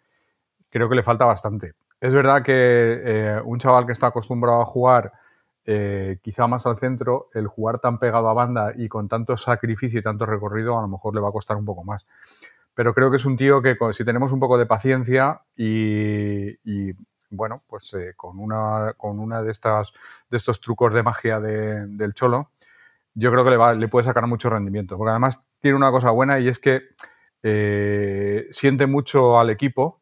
[0.69, 1.73] Creo que le falta bastante.
[1.99, 5.11] Es verdad que eh, un chaval que está acostumbrado a jugar
[5.65, 9.99] eh, quizá más al centro, el jugar tan pegado a banda y con tanto sacrificio
[9.99, 12.07] y tanto recorrido, a lo mejor le va a costar un poco más.
[12.73, 16.93] Pero creo que es un tío que si tenemos un poco de paciencia y,
[17.30, 19.91] bueno, pues eh, con una, con una de, estas,
[20.30, 22.51] de estos trucos de magia de- del cholo,
[23.13, 24.97] yo creo que le, va- le puede sacar mucho rendimiento.
[24.97, 26.84] Porque además tiene una cosa buena y es que
[27.43, 30.01] eh, siente mucho al equipo.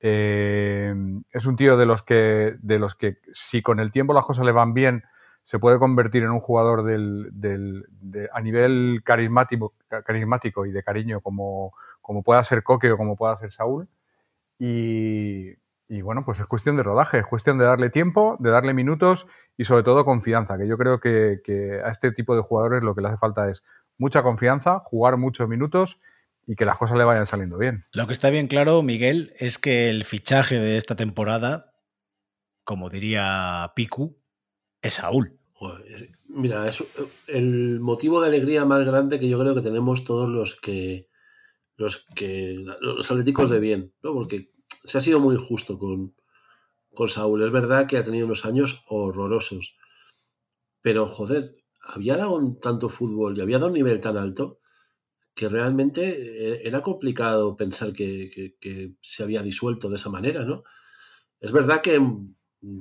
[0.00, 0.94] Eh,
[1.32, 4.46] es un tío de los, que, de los que si con el tiempo las cosas
[4.46, 5.04] le van bien,
[5.42, 9.74] se puede convertir en un jugador del, del- de- a nivel carismático,
[10.06, 13.88] carismático y de cariño como, como pueda ser Coque o como pueda ser Saúl.
[14.58, 15.54] Y,
[15.88, 19.26] y bueno, pues es cuestión de rodaje, es cuestión de darle tiempo, de darle minutos
[19.56, 22.94] y sobre todo confianza, que yo creo que, que a este tipo de jugadores lo
[22.94, 23.62] que le hace falta es
[24.00, 26.00] mucha confianza, jugar muchos minutos
[26.46, 27.84] y que las cosas le vayan saliendo bien.
[27.92, 31.74] Lo que está bien claro, Miguel, es que el fichaje de esta temporada,
[32.64, 34.16] como diría Piku,
[34.80, 35.38] es Saúl.
[36.28, 36.82] Mira, es
[37.26, 41.08] el motivo de alegría más grande que yo creo que tenemos todos los que
[41.76, 44.14] los que los atléticos de bien, ¿no?
[44.14, 46.14] Porque se ha sido muy injusto con,
[46.94, 47.42] con Saúl.
[47.42, 49.76] Es verdad que ha tenido unos años horrorosos.
[50.80, 54.60] Pero, joder, había dado tanto fútbol y había dado un nivel tan alto
[55.34, 56.02] que realmente
[56.54, 58.56] eh, era complicado pensar que,
[59.02, 60.64] se había disuelto de esa manera, ¿no?
[61.40, 62.34] Es verdad que mm,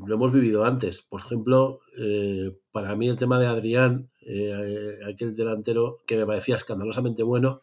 [0.07, 1.01] lo hemos vivido antes.
[1.03, 6.55] Por ejemplo, eh, para mí el tema de Adrián, eh, aquel delantero que me parecía
[6.55, 7.61] escandalosamente bueno,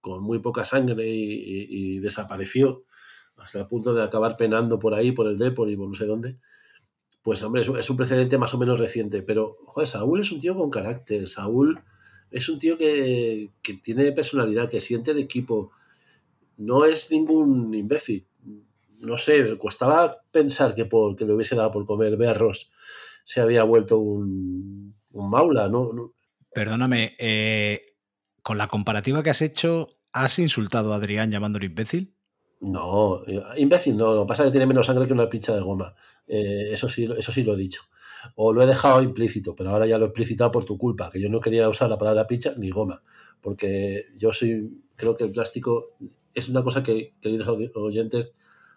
[0.00, 2.84] con muy poca sangre y, y- y desapareció
[3.36, 6.06] hasta el punto de acabar penando por ahí, por el Depor y por no sé
[6.06, 6.38] dónde.
[7.26, 10.54] Pues hombre, es un, precedente más o menos reciente, pero joder, Saúl es un tío
[10.54, 11.80] con carácter, Saúl
[12.30, 15.72] es un tío que, que tiene personalidad, que siente el equipo,
[16.56, 18.28] no es ningún imbécil.
[19.00, 22.70] No sé, costaba pensar que porque le hubiese dado por comer berros
[23.24, 25.92] se había vuelto un, un maula, ¿no?
[25.92, 26.12] no
[26.54, 27.96] Perdóname, eh,
[28.40, 32.14] con la comparativa que has hecho, ¿has insultado a Adrián llamándolo imbécil?
[32.60, 35.52] No, eh, imbécil no, lo que pasa es que tiene menos sangre que una pincha
[35.56, 35.96] de goma.
[36.26, 37.82] Eh, eso, sí, eso sí lo he dicho.
[38.34, 41.20] O lo he dejado implícito, pero ahora ya lo he explicitado por tu culpa, que
[41.20, 43.02] yo no quería usar la palabra pincha ni goma,
[43.40, 45.96] porque yo soy, creo que el plástico
[46.34, 48.34] es una cosa que, queridos oyentes,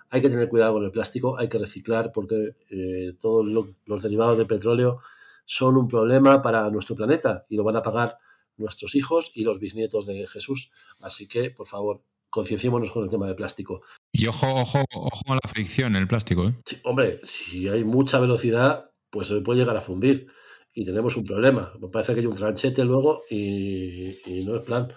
[0.09, 4.01] hay que tener cuidado con el plástico, hay que reciclar, porque eh, todos lo- los
[4.03, 4.99] derivados del petróleo
[5.45, 8.17] son un problema para nuestro planeta y lo van a pagar
[8.57, 10.71] nuestros hijos y los bisnietos de Jesús.
[10.99, 13.81] Así que, por favor, concienciémonos con el tema del plástico.
[14.21, 16.53] Y ojo, ojo, ojo a la fricción, el plástico, ¿eh?
[16.83, 20.27] Hombre, si hay mucha velocidad, pues se puede llegar a fundir
[20.73, 21.71] y tenemos un problema.
[21.79, 24.13] Me parece que hay un tranchete luego y,
[24.45, 24.91] no es plan.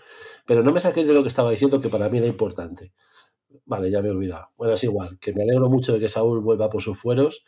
[0.45, 2.93] Pero no me saquéis de lo que estaba diciendo, que para mí era importante.
[3.65, 4.49] Vale, ya me he olvidado.
[4.57, 7.45] Bueno, es igual, que me alegro mucho de que Saúl vuelva por sus fueros,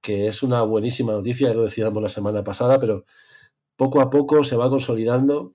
[0.00, 3.04] que es una buenísima noticia, lo decíamos la semana pasada, pero
[3.74, 5.54] poco a poco se va consolidando.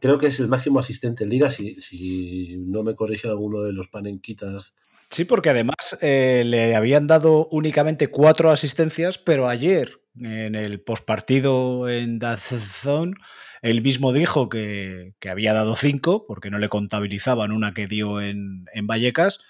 [0.00, 3.88] Creo que es el máximo asistente en liga, si, no me corrige alguno de los
[3.88, 4.76] panenquitas
[5.10, 11.88] Sí, porque además eh, le habían dado únicamente cuatro asistencias, pero ayer en el postpartido
[11.88, 13.14] en Dazón,
[13.62, 18.20] él mismo dijo que, que había dado cinco, porque no le contabilizaban una que dio
[18.20, 19.40] en, en Vallecas,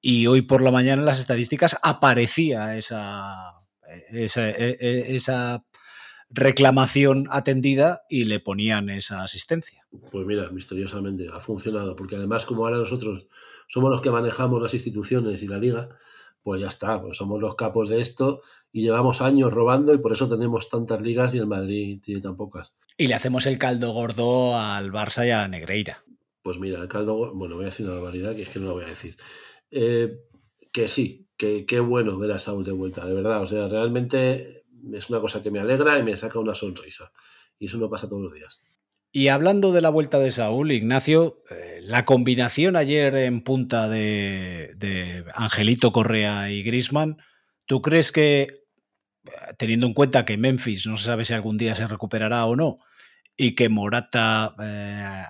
[0.00, 3.62] y hoy por la mañana en las estadísticas aparecía esa,
[4.10, 5.64] esa, e- e- esa
[6.30, 9.81] reclamación atendida y le ponían esa asistencia.
[10.10, 13.26] Pues mira, misteriosamente ha funcionado, porque además como ahora nosotros
[13.68, 15.88] somos los que manejamos las instituciones y la liga,
[16.42, 20.12] pues ya está, pues somos los capos de esto y llevamos años robando y por
[20.12, 22.76] eso tenemos tantas ligas y el Madrid tiene tan pocas.
[22.96, 26.04] Y le hacemos el caldo gordo al Barça y a Negreira.
[26.42, 28.74] Pues mira, el caldo, bueno, voy a decir una barbaridad que es que no lo
[28.74, 29.16] voy a decir.
[29.70, 30.18] Eh,
[30.72, 34.64] que sí, que qué bueno ver a Saúl de vuelta, de verdad, o sea, realmente
[34.92, 37.12] es una cosa que me alegra y me saca una sonrisa.
[37.58, 38.60] Y eso no pasa todos los días.
[39.14, 44.72] Y hablando de la vuelta de Saúl, Ignacio, eh, la combinación ayer en punta de,
[44.76, 47.18] de Angelito Correa y Grisman,
[47.66, 48.60] ¿tú crees que, eh,
[49.58, 52.76] teniendo en cuenta que Memphis no se sabe si algún día se recuperará o no,
[53.36, 55.24] y que Morata eh,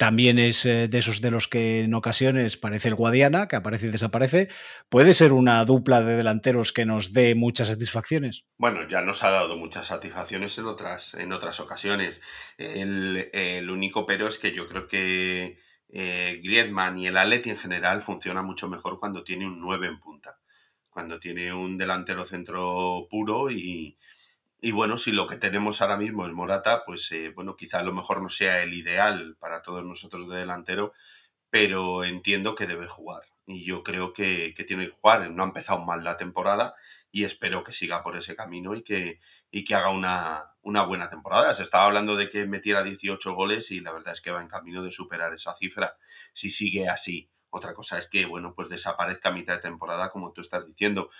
[0.00, 3.84] también es eh, de esos de los que en ocasiones parece el Guadiana, que aparece
[3.84, 4.48] y desaparece,
[4.88, 8.46] puede ser una dupla de delanteros que nos dé muchas satisfacciones?
[8.56, 12.22] Bueno, ya nos ha dado muchas satisfacciones en otras, en otras ocasiones.
[12.56, 15.58] El, único pero es que yo creo que
[15.90, 20.00] eh, Griezmann y el Atleti en general funciona mucho mejor cuando tiene un 9 en
[20.00, 20.38] punta.
[20.88, 23.98] Cuando tiene un delantero centro puro y,
[24.60, 27.82] y bueno, si lo que tenemos ahora mismo es Morata, pues eh, bueno, quizá a
[27.82, 30.92] lo mejor no sea el ideal para todos nosotros de delantero,
[31.50, 33.22] pero entiendo que debe jugar.
[33.46, 35.30] Y yo creo que, que tiene que jugar.
[35.30, 36.74] No ha empezado mal la temporada
[37.10, 41.10] y espero que siga por ese camino y que, y que haga una, una buena
[41.10, 41.54] temporada.
[41.54, 44.48] Se estaba hablando de que metiera 18 goles y la verdad es que va en
[44.48, 45.96] camino de superar esa cifra
[46.32, 47.30] si sigue así.
[47.50, 51.10] Otra cosa es que, bueno, pues desaparezca a mitad de temporada, como tú estás diciendo.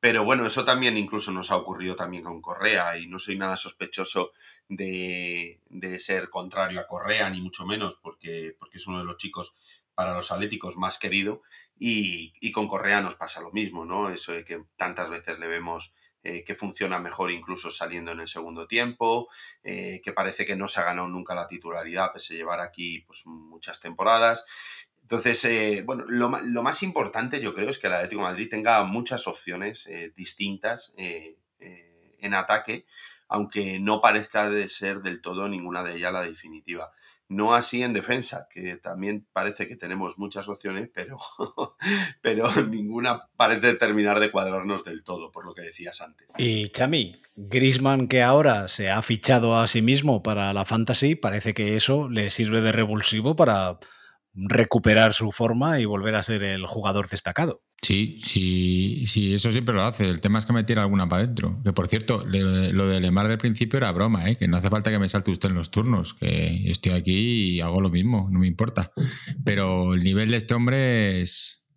[0.00, 3.56] Pero bueno, eso también incluso nos ha ocurrido también con Correa y no soy nada
[3.56, 4.32] sospechoso
[4.68, 9.16] de, de ser contrario a Correa, ni mucho menos, porque, porque es uno de los
[9.16, 9.56] chicos
[9.94, 11.42] para los atléticos más querido
[11.76, 14.10] y, y con Correa nos pasa lo mismo, ¿no?
[14.10, 15.92] Eso de que tantas veces le vemos
[16.24, 19.28] eh, que funciona mejor incluso saliendo en el segundo tiempo,
[19.62, 23.00] eh, que parece que no se ha ganado nunca la titularidad, pese a llevar aquí
[23.06, 24.44] pues, muchas temporadas.
[25.10, 28.50] Entonces, eh, bueno, lo, lo más importante yo creo es que el Atlético de Madrid
[28.50, 32.84] tenga muchas opciones eh, distintas eh, eh, en ataque,
[33.26, 36.92] aunque no parezca de ser del todo ninguna de ellas la definitiva.
[37.26, 41.16] No así en defensa, que también parece que tenemos muchas opciones, pero,
[42.20, 46.28] pero ninguna parece terminar de cuadrarnos del todo, por lo que decías antes.
[46.36, 51.54] Y Chami, Grisman que ahora se ha fichado a sí mismo para la fantasy, parece
[51.54, 53.78] que eso le sirve de revulsivo para
[54.46, 57.62] recuperar su forma y volver a ser el jugador destacado.
[57.82, 60.06] Sí, sí, sí, eso siempre lo hace.
[60.06, 61.60] El tema es que me tira alguna para adentro.
[61.64, 64.36] Que por cierto, lo de Lemar del principio era broma, ¿eh?
[64.36, 67.60] que no hace falta que me salte usted en los turnos, que estoy aquí y
[67.60, 68.92] hago lo mismo, no me importa.
[69.44, 71.68] Pero el nivel de este hombre es,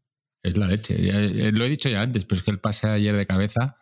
[0.43, 1.01] es la leche.
[1.01, 1.19] Ya
[1.51, 3.75] lo he dicho ya antes, pero es que el pase ayer de cabeza,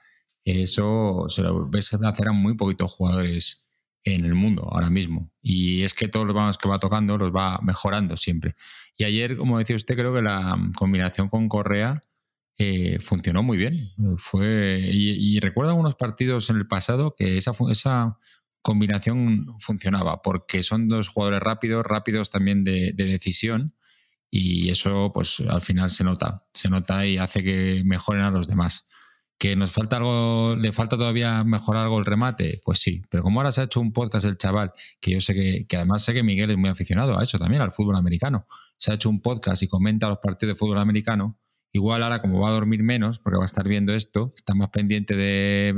[0.43, 3.68] eso se lo ves hacer a muy poquitos jugadores
[4.03, 5.31] en el mundo ahora mismo.
[5.41, 8.55] Y es que todos los balones que va tocando los va mejorando siempre.
[8.97, 12.03] Y ayer, como decía usted, creo que la combinación con Correa
[12.57, 13.71] eh, funcionó muy bien.
[14.17, 18.17] Fue, y, y recuerdo algunos partidos en el pasado que esa, esa
[18.61, 23.75] combinación funcionaba, porque son dos jugadores rápidos, rápidos también de, de decisión,
[24.29, 28.47] y eso pues al final se nota, se nota y hace que mejoren a los
[28.47, 28.87] demás.
[29.39, 32.59] ¿Que nos falta algo, le falta todavía mejorar algo el remate?
[32.65, 35.33] Pues sí, pero como ahora se ha hecho un podcast el chaval, que yo sé
[35.33, 38.45] que, que además sé que Miguel es muy aficionado a eso también, al fútbol americano,
[38.77, 41.39] se ha hecho un podcast y comenta los partidos de fútbol americano,
[41.71, 44.71] igual ahora como va a dormir menos, porque va a estar viendo esto, está más
[44.71, 45.73] pendiente de,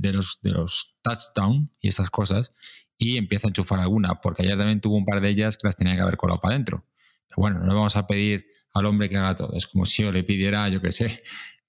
[0.00, 2.52] de- los, de los touchdown y esas cosas,
[2.96, 5.76] y empieza a enchufar alguna, porque ayer también tuvo un par de ellas que las
[5.76, 6.86] tenía que haber colado para adentro.
[7.26, 9.52] Pero bueno, no le vamos a pedir al hombre que haga todo.
[9.56, 11.20] Es como si yo le pidiera, yo qué sé,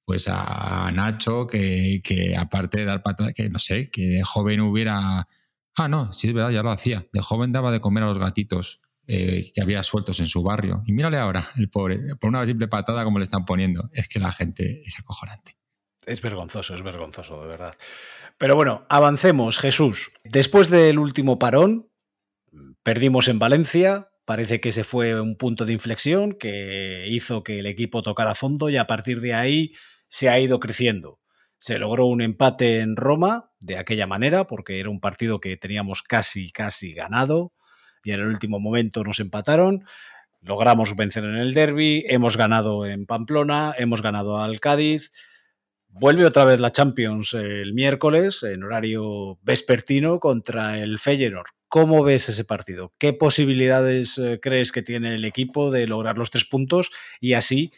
[0.06, 2.02] pues a Nacho que,
[2.38, 5.28] aparte de dar patadas, que no sé, que de joven hubiera...
[5.76, 7.06] Ah, no, sí es verdad, ya lo hacía.
[7.12, 10.84] De joven daba de comer a los gatitos eh, que había sueltos en su barrio.
[10.86, 13.90] Y mírale ahora, el pobre, por una simple patada como le están poniendo.
[13.92, 15.58] Es que la gente es acojonante.
[16.06, 17.76] Es vergonzoso, es vergonzoso, de verdad.
[18.38, 20.12] Pero bueno, avancemos, Jesús.
[20.24, 21.90] Después del último parón,
[22.84, 24.10] perdimos en Valencia.
[24.24, 28.70] Parece que se fue un punto de inflexión que hizo que el equipo tocara fondo
[28.70, 29.74] y a partir de ahí
[30.08, 31.20] se ha ido creciendo.
[31.58, 36.04] Se logró un empate en Roma de aquella manera, porque era un partido que teníamos
[36.04, 37.54] casi, casi ganado,
[38.04, 39.84] y en el último momento nos empataron.
[40.42, 45.12] Logramos vencer en el derby, hemos ganado en Pamplona, hemos ganado al Cádiz.
[45.88, 51.48] Vuelve otra vez la Champions el miércoles en horario vespertino contra el Feyenoord.
[51.68, 52.94] ¿Cómo ves ese partido?
[53.00, 57.72] ¿Qué posibilidades eh, crees que tiene el equipo de lograr los tres puntos y así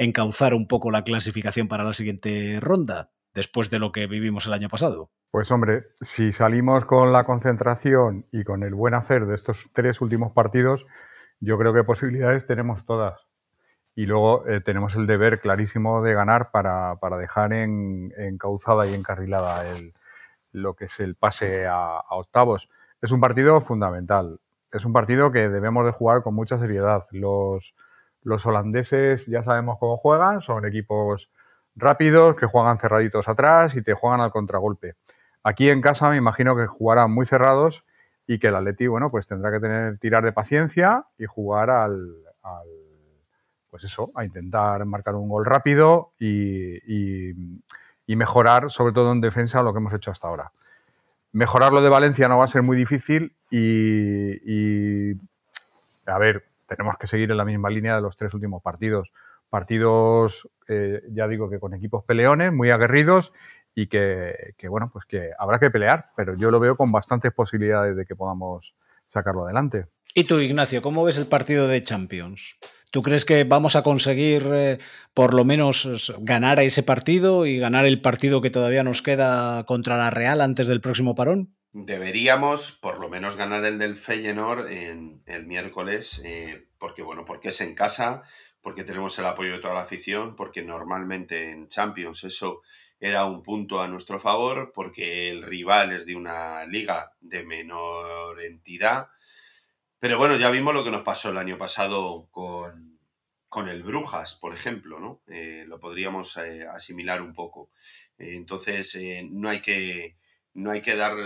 [0.00, 4.54] encauzar un poco la clasificación para la siguiente ronda, después de lo que vivimos el
[4.54, 5.10] año pasado?
[5.30, 10.00] Pues hombre, si salimos con la concentración y con el buen hacer de estos tres
[10.00, 10.86] últimos partidos,
[11.38, 13.20] yo creo que posibilidades tenemos todas.
[13.94, 18.94] Y luego eh, tenemos el deber clarísimo de ganar para, para dejar en, encauzada y
[18.94, 19.92] encarrilada el,
[20.52, 22.70] lo que es el pase a, a octavos.
[23.02, 24.40] Es un partido fundamental.
[24.72, 27.06] Es un partido que debemos de jugar con mucha seriedad.
[27.10, 27.74] Los,
[28.22, 31.30] los holandeses ya sabemos cómo juegan, son equipos
[31.76, 34.96] rápidos que juegan cerraditos atrás y te juegan al contragolpe.
[35.42, 37.84] Aquí en casa me imagino que jugarán muy cerrados
[38.26, 42.14] y que el Atleti, bueno, pues tendrá que tener tirar de paciencia y jugar al,
[42.42, 42.68] al
[43.70, 47.32] pues eso, a intentar marcar un gol rápido y,
[48.08, 50.52] mejorar, sobre todo en defensa, lo que hemos hecho hasta ahora.
[51.32, 55.12] Mejorar lo de Valencia no va a ser muy difícil y,
[56.06, 59.10] a ver, tenemos que seguir en la misma línea de los tres últimos partidos.
[59.48, 63.32] Partidos, eh, ya digo que con equipos peleones, muy aguerridos
[63.74, 67.96] y que, bueno, pues que habrá que pelear, pero yo lo veo con bastantes posibilidades
[67.96, 68.74] de que podamos
[69.06, 69.86] sacarlo adelante.
[70.14, 72.56] ¿Y tú, Ignacio, cómo ves el partido de Champions?
[72.92, 74.78] ¿Tú crees que vamos a conseguir eh,
[75.14, 79.64] por lo menos ganar a ese partido y ganar el partido que todavía nos queda
[79.64, 81.54] contra la Real antes del próximo parón?
[81.72, 87.50] Deberíamos por lo menos ganar el del Feyenoord en el miércoles, eh, porque bueno, porque
[87.50, 88.22] es en casa,
[88.60, 92.62] porque tenemos el apoyo de toda la afición, porque normalmente en Champions eso
[92.98, 98.42] era un punto a nuestro favor, porque el rival es de una liga de menor
[98.42, 99.08] entidad.
[100.00, 102.98] Pero bueno, ya vimos lo que nos pasó el año pasado con,
[103.48, 105.22] con el Brujas, por ejemplo, ¿no?
[105.28, 107.70] Eh, lo podríamos eh, asimilar un poco.
[108.18, 108.96] Entonces,
[109.30, 110.16] no hay que,
[110.54, 111.16] no hay que dar,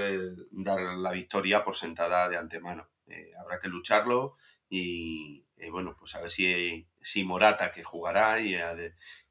[0.51, 2.91] dar la victoria por sentada de antemano.
[3.07, 4.37] Eh, habrá que lucharlo
[4.69, 8.75] y, eh, bueno, pues a ver si, si Morata, que jugará y ha,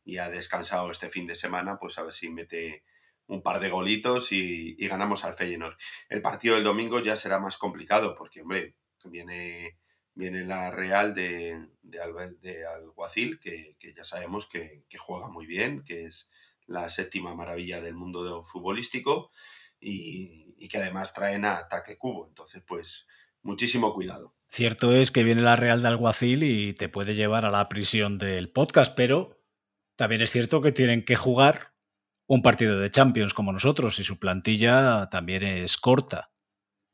[0.03, 2.83] y ha descansado este fin de semana, pues a ver si mete
[3.25, 5.75] un par de golitos y, y ganamos al Feyenoord.
[6.09, 8.75] El partido del domingo ya será más complicado porque, hombre,
[9.05, 9.79] viene,
[10.13, 15.29] viene la Real de, de, Albe- de Alguacil, que, que ya sabemos que, que juega
[15.29, 16.29] muy bien, que es
[16.65, 19.31] la séptima maravilla del mundo futbolístico
[19.83, 22.27] y, y que además traen a ataque cubo.
[22.27, 23.05] Entonces, pues,
[23.41, 24.35] muchísimo cuidado.
[24.49, 28.17] Cierto es que viene la Real de Alguacil y te puede llevar a la prisión
[28.17, 29.41] del podcast, pero
[29.95, 31.73] también es cierto que tienen que jugar
[32.27, 36.31] un partido de Champions como nosotros y su plantilla también es corta.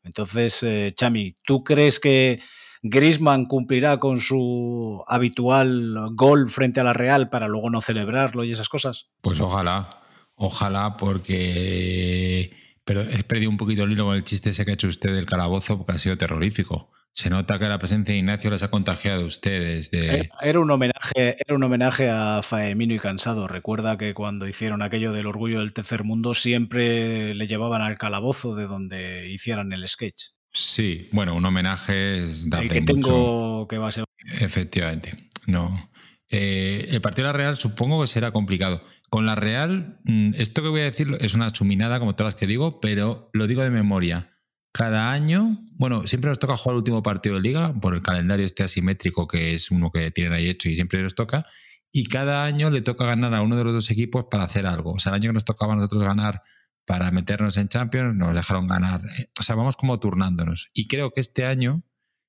[0.04, 2.42] Entonces, eh, Chami, ¿tú crees que
[2.82, 8.54] Grisman cumplirá con su habitual gol frente a la Real para luego no celebrarlo y
[8.54, 9.10] esas cosas?
[9.22, 10.02] Pues ojalá,
[10.36, 12.52] ojalá, porque
[12.90, 15.14] pero he perdido un poquito el hilo con el chiste ese que ha hecho usted
[15.14, 16.92] del calabozo porque ha sido terrorífico.
[17.12, 19.92] Se nota que la presencia de Ignacio les ha contagiado a ustedes.
[19.92, 20.28] De...
[20.42, 23.48] Era un homenaje, era un homenaje a Faemino y Cansado.
[23.48, 28.56] Recuerda que cuando hicieron aquello del orgullo del tercer mundo siempre le llevaban al calabozo
[28.56, 30.30] de donde hicieran el sketch.
[30.52, 34.06] Sí, bueno, un homenaje es darle El que tengo que va a ser.
[34.42, 35.30] Efectivamente.
[35.46, 35.92] No.
[36.32, 38.84] Eh, el partido de la Real supongo que será complicado.
[39.10, 42.40] Con la Real, mm, esto que voy a decir es una chuminada, como todas las
[42.40, 44.32] que digo, pero lo digo de memoria.
[44.72, 48.46] Cada año, bueno, siempre nos toca jugar el último partido de liga por el calendario
[48.46, 51.46] este asimétrico que es uno que tienen ahí hecho y siempre nos toca.
[51.92, 54.92] Y cada año le toca ganar a uno de los dos equipos para hacer algo.
[54.92, 56.44] O sea, el año que nos tocaba a nosotros ganar
[56.86, 59.02] para meternos en Champions, nos dejaron ganar.
[59.40, 60.72] O sea, vamos como turnándonos.
[60.74, 61.84] Y creo que este año,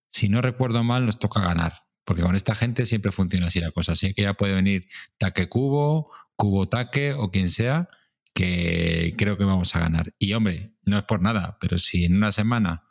[0.09, 1.73] si no recuerdo mal, nos toca ganar.
[2.11, 3.93] Porque con esta gente siempre funciona así la cosa.
[3.93, 7.89] Así que ya puede venir Taque Cubo, Cubo Taque o quien sea,
[8.35, 10.13] que creo que vamos a ganar.
[10.19, 12.83] Y hombre, no es por nada, pero si en una semana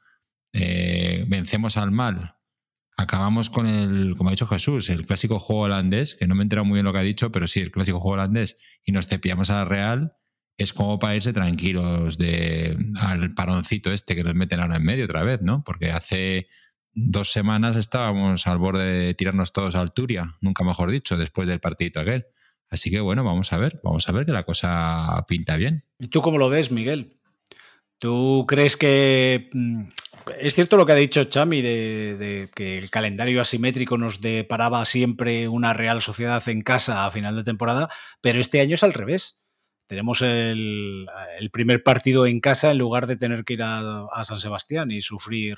[0.53, 2.37] eh, vencemos al mal,
[2.95, 6.43] acabamos con el, como ha dicho Jesús, el clásico juego holandés, que no me he
[6.43, 8.55] enterado muy bien lo que ha dicho, pero sí, el clásico juego holandés,
[8.85, 10.13] y nos cepillamos a la Real,
[10.55, 15.03] es como para irse tranquilos de, al paroncito este que nos meten ahora en medio
[15.03, 15.61] otra vez, ¿no?
[15.65, 16.47] Porque hace
[16.93, 21.59] dos semanas estábamos al borde de tirarnos todos a Alturia, nunca mejor dicho, después del
[21.59, 22.25] partidito aquel.
[22.69, 25.83] Así que bueno, vamos a ver, vamos a ver que la cosa pinta bien.
[25.97, 27.17] ¿Y tú cómo lo ves, Miguel?
[27.97, 29.83] ¿Tú crees que mm,
[30.39, 35.47] es cierto lo que ha dicho Chami de, que el calendario asimétrico nos deparaba siempre
[35.47, 37.89] una Real Sociedad en casa a final de temporada,
[38.21, 39.43] pero este año es al revés?
[39.87, 41.07] Tenemos el,
[41.51, 45.57] primer partido en casa en lugar de tener que ir a San Sebastián y sufrir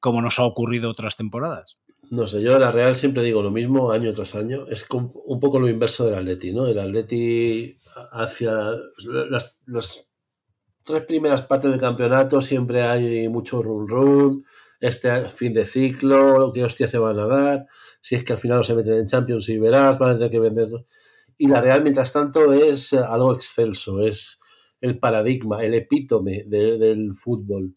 [0.00, 1.78] como nos ha ocurrido otras temporadas.
[2.10, 4.66] No sé, yo de la Real siempre digo lo mismo año tras año.
[4.68, 6.66] Es un poco lo inverso del Atleti, ¿no?
[6.66, 7.76] El Atleti
[8.12, 8.52] hacia
[9.28, 10.10] las, las
[10.84, 14.44] tres primeras partes del campeonato siempre hay mucho run run.
[14.80, 17.66] Este fin de ciclo, qué hostia se van a dar.
[18.00, 20.30] Si es que al final no se meten en Champions y verás, van a tener
[20.30, 20.86] que venderlo.
[21.36, 24.40] Y la Real, mientras tanto, es algo excelso, es
[24.80, 27.74] el paradigma, el epítome de, del fútbol.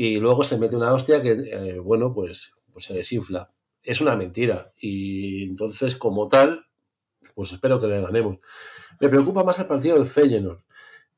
[0.00, 3.50] Y luego se mete una hostia que, eh, bueno, pues, pues se desinfla
[3.88, 4.70] es una mentira.
[4.80, 6.66] Y entonces, como tal,
[7.34, 8.36] pues espero que le ganemos.
[9.00, 10.60] Me preocupa más el partido del Feyenoord.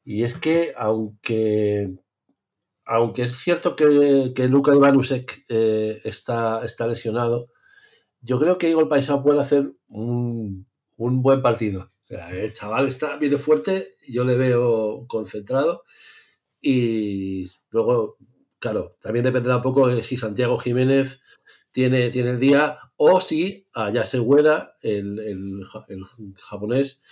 [0.05, 1.97] Y es que, aunque,
[2.85, 7.49] aunque es cierto que, que Luka Ivanusek eh, está, está lesionado,
[8.21, 10.67] yo creo que Igor Paisao puede hacer un,
[10.97, 11.91] un buen partido.
[12.03, 15.83] O sea, el chaval está bien fuerte, yo le veo concentrado.
[16.61, 18.17] Y luego,
[18.61, 21.21] claro, también dependerá un poco de si Santiago Jiménez
[21.73, 26.05] tiene, tiene el día, o si a Yase Ueda, el, el, el,
[26.37, 27.03] japonés,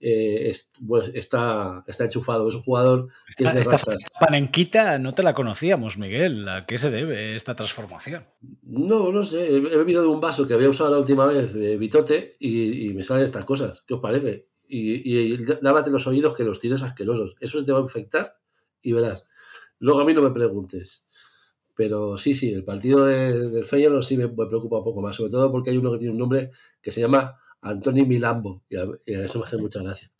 [0.00, 4.98] eh, es, pues, está, está enchufado, es un jugador que esta, es de esta panenquita
[4.98, 6.48] no te la conocíamos, Miguel.
[6.48, 8.24] ¿A qué se debe esta transformación?
[8.62, 9.56] No, no sé.
[9.56, 12.94] He bebido de un vaso que había usado la última vez de Bitote y, y
[12.94, 13.82] me salen estas cosas.
[13.86, 14.46] ¿Qué os parece?
[14.68, 17.34] Y, y, lávate los oídos que los tienes asquerosos.
[17.40, 18.36] Eso te va a infectar
[18.82, 19.26] y verás.
[19.78, 21.06] Luego a mí no me preguntes.
[21.74, 25.14] Pero sí, sí, el partido de, del Feyenoord sí me, me, preocupa un poco más,
[25.14, 26.50] sobre todo porque hay uno que tiene un nombre
[26.82, 30.10] que se llama Antoni Milambo y a, y a eso me hace mucha gracia.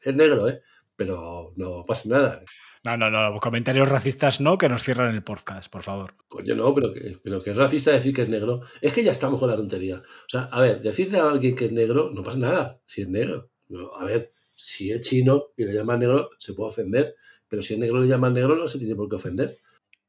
[0.00, 0.62] Es negro, ¿eh?
[0.94, 2.44] Pero no pasa nada.
[2.84, 6.14] No, no, no, comentarios racistas no, que nos cierran el podcast, por favor.
[6.28, 8.62] Pues yo no, pero que, pero que es racista decir que es negro.
[8.80, 9.96] Es que ya estamos con la tontería.
[9.96, 13.08] O sea, a ver, decirle a alguien que es negro no pasa nada, si es
[13.08, 13.50] negro.
[13.68, 17.16] No, a ver, si es chino y le llaman negro, se puede ofender,
[17.48, 19.58] pero si es negro le llaman negro, no se tiene por qué ofender.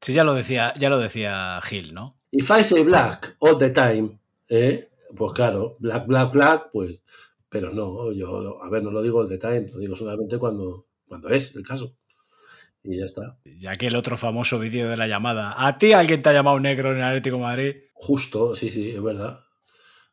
[0.00, 2.18] Sí, ya lo decía, ya lo decía Gil, ¿no?
[2.30, 4.18] If I say black all the time,
[4.48, 4.88] ¿eh?
[5.16, 7.02] pues claro, black, black, black, pues,
[7.48, 10.86] pero no, yo, a ver, no lo digo all the time, lo digo solamente cuando,
[11.06, 11.96] cuando es el caso.
[12.82, 13.38] Y ya está.
[13.58, 15.54] Ya que el otro famoso vídeo de la llamada.
[15.56, 17.76] ¿A ti alguien te ha llamado negro en el Atlético de Madrid?
[17.92, 19.40] Justo, sí, sí, es verdad.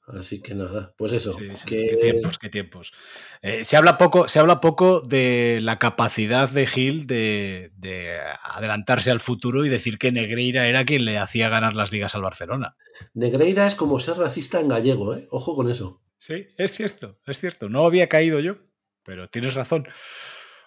[0.07, 1.33] Así que nada, pues eso.
[1.33, 1.89] Sí, sí, que...
[1.89, 2.93] Qué tiempos, qué tiempos.
[3.41, 9.11] Eh, se, habla poco, se habla poco de la capacidad de Gil de, de, adelantarse
[9.11, 12.77] al futuro y decir que Negreira era quien le hacía ganar las ligas al Barcelona.
[13.13, 15.27] Negreira es como ser racista en gallego, ¿eh?
[15.29, 16.01] Ojo con eso.
[16.17, 17.67] Sí, es cierto, es cierto.
[17.67, 18.55] No había caído yo,
[19.03, 19.89] pero tienes razón.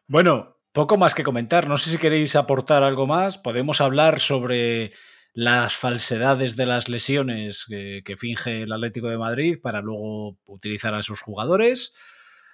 [0.07, 1.67] Bueno, poco más que comentar.
[1.67, 3.39] No sé si queréis aportar algo más.
[3.39, 4.93] Podemos hablar sobre
[5.33, 11.01] las falsedades de las lesiones que, finge el Atlético de Madrid para luego utilizar a
[11.01, 11.95] esos jugadores.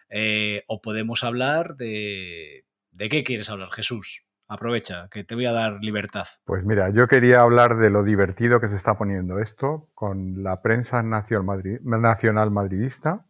[0.09, 2.65] Eh, o podemos hablar de...
[2.91, 4.25] ¿De qué quieres hablar, Jesús?
[4.49, 6.25] Aprovecha, que te voy a dar libertad.
[6.45, 10.63] Pues mira, yo quería hablar de lo divertido que se está poniendo esto con la
[10.63, 13.27] prensa nacional, madrid- nacional madridista,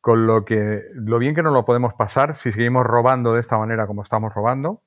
[0.00, 3.58] con lo que lo bien que nos lo podemos pasar si seguimos robando de esta
[3.58, 4.82] manera como estamos robando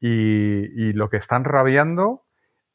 [0.00, 2.25] y lo que están rabiando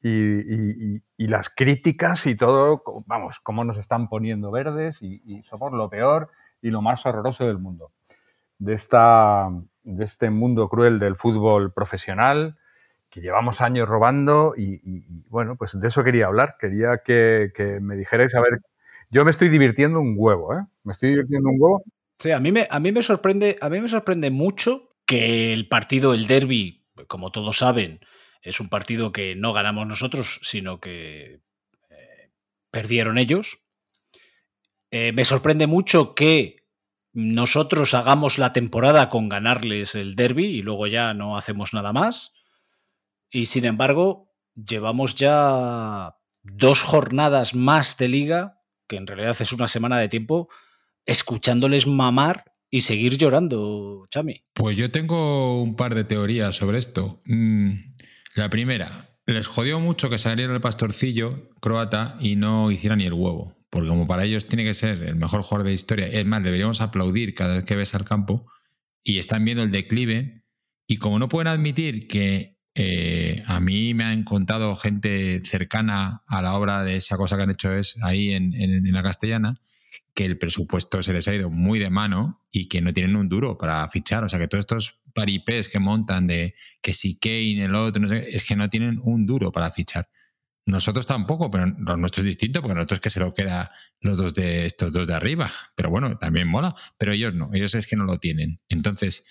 [0.01, 5.43] y, y- y- las críticas y todo, vamos, cómo nos están poniendo verdes y, y
[5.43, 6.29] somos lo peor
[6.61, 7.91] y lo más horroroso del mundo.
[8.57, 9.49] De, esta,
[9.83, 12.57] de este mundo cruel del fútbol profesional
[13.09, 14.79] que llevamos años robando y,
[15.29, 16.55] bueno, pues de eso quería hablar.
[16.59, 18.61] Quería que, que me dijerais, a ver,
[19.09, 20.65] yo me estoy divirtiendo un huevo, ¿eh?
[20.83, 21.83] Me estoy divirtiendo un huevo.
[22.19, 25.67] Sí, a mí me, a mí me sorprende, a mí me sorprende mucho que el
[25.67, 27.99] partido, el derby, como todos saben,
[28.41, 31.41] es un partido que no ganamos nosotros, sino que
[31.89, 32.31] eh,
[32.71, 33.59] perdieron ellos.
[34.89, 36.61] Eh, me sorprende mucho que
[37.13, 42.33] nosotros hagamos la temporada con ganarles el derby y luego ya no hacemos nada más.
[43.29, 49.67] Y sin embargo, llevamos ya dos jornadas más de liga, que en realidad es una
[49.67, 50.49] semana de tiempo,
[51.05, 54.43] escuchándoles mamar y seguir llorando, Chami.
[54.53, 57.21] Pues yo tengo un par de teorías sobre esto.
[58.35, 63.13] La primera, les jodió mucho que saliera el pastorcillo croata y no hiciera ni el
[63.13, 63.57] huevo.
[63.69, 66.81] Porque como para ellos tiene que ser el mejor jugador de historia, es más, deberíamos
[66.81, 68.45] aplaudir cada vez que ves al campo
[69.03, 70.43] y están viendo el declive.
[70.87, 76.41] Y como no pueden admitir que eh, a mí me han contado gente cercana a
[76.41, 79.61] la obra de esa cosa que han hecho es ahí en, en- en la castellana,
[80.13, 83.29] que el presupuesto se les ha ido muy de mano y que no tienen un
[83.29, 84.23] duro para fichar.
[84.25, 88.07] O sea, que todos estos paripés que montan de que si Kane, el otro, no
[88.07, 90.09] sé, es que no tienen un duro para fichar.
[90.65, 94.17] Nosotros tampoco, pero lo nuestro es distinto, porque nosotros es que se lo queda los
[94.17, 95.51] dos de estos dos de arriba.
[95.75, 96.75] Pero bueno, también mola.
[96.97, 98.59] Pero ellos no, ellos es que no lo tienen.
[98.69, 99.25] Entonces,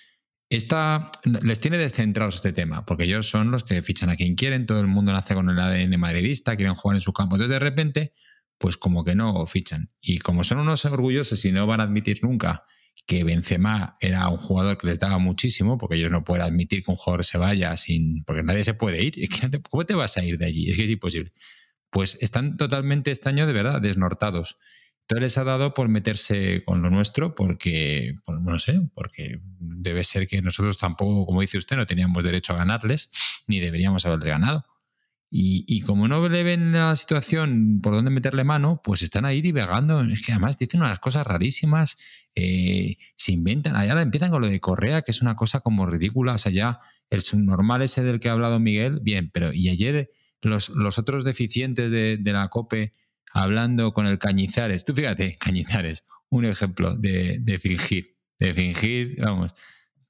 [0.50, 4.66] esta, les tiene descentrados este tema, porque ellos son los que fichan a quien quieren,
[4.66, 7.36] todo el mundo nace con el ADN madridista, quieren jugar en su campo.
[7.36, 8.12] Entonces, de repente,
[8.58, 9.92] pues como que no fichan.
[10.00, 12.64] Y como son unos orgullosos y no van a admitir nunca
[13.06, 16.90] que Benzema era un jugador que les daba muchísimo, porque ellos no pueden admitir que
[16.90, 18.22] un jugador se vaya sin...
[18.24, 19.14] porque nadie se puede ir.
[19.70, 20.70] ¿Cómo te vas a ir de allí?
[20.70, 21.32] Es que es imposible.
[21.90, 24.58] Pues están totalmente este año de verdad desnortados.
[25.02, 30.04] Entonces les ha dado por meterse con lo nuestro porque, por- no sé, porque debe
[30.04, 33.10] ser que nosotros tampoco, como dice usted, no teníamos derecho a ganarles,
[33.48, 34.64] ni deberíamos haberles ganado.
[35.32, 39.40] Y, y como no le ven la situación por dónde meterle mano, pues están ahí
[39.40, 40.02] divagando.
[40.02, 41.98] Es que además dicen unas cosas rarísimas,
[42.34, 43.76] eh, se inventan.
[43.76, 46.34] Ahora empiezan con lo de Correa, que es una cosa como ridícula.
[46.34, 50.10] O sea, ya el subnormal ese del que ha hablado Miguel, bien, pero y ayer
[50.42, 52.94] los, otros deficientes de, la COPE
[53.32, 54.84] hablando con el Cañizares.
[54.84, 59.54] Tú fíjate, Cañizares, un ejemplo de, de fingir, de fingir, vamos,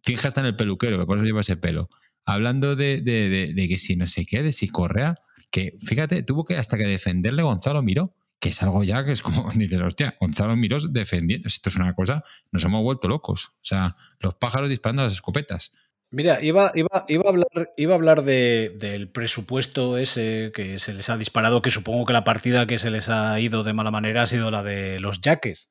[0.02, 1.90] finge hasta en el peluquero, que por eso lleva ese pelo.
[2.26, 5.16] Hablando de, de- que si no sé qué, de si Correa,
[5.50, 9.22] que fíjate, tuvo que hasta que defenderle Gonzalo Miró, que es algo ya que es
[9.22, 12.22] como, dices, hostia, Gonzalo Miró defendiendo, esto es una cosa,
[12.52, 13.46] nos hemos vuelto locos.
[13.54, 15.72] O sea, los pájaros disparando las escopetas.
[16.12, 20.92] Mira, iba, iba, iba a hablar, iba a hablar de- del presupuesto ese que se
[20.92, 23.90] les ha disparado, que supongo que la partida que se les ha ido de mala
[23.92, 25.70] manera ha sido la de los yaques.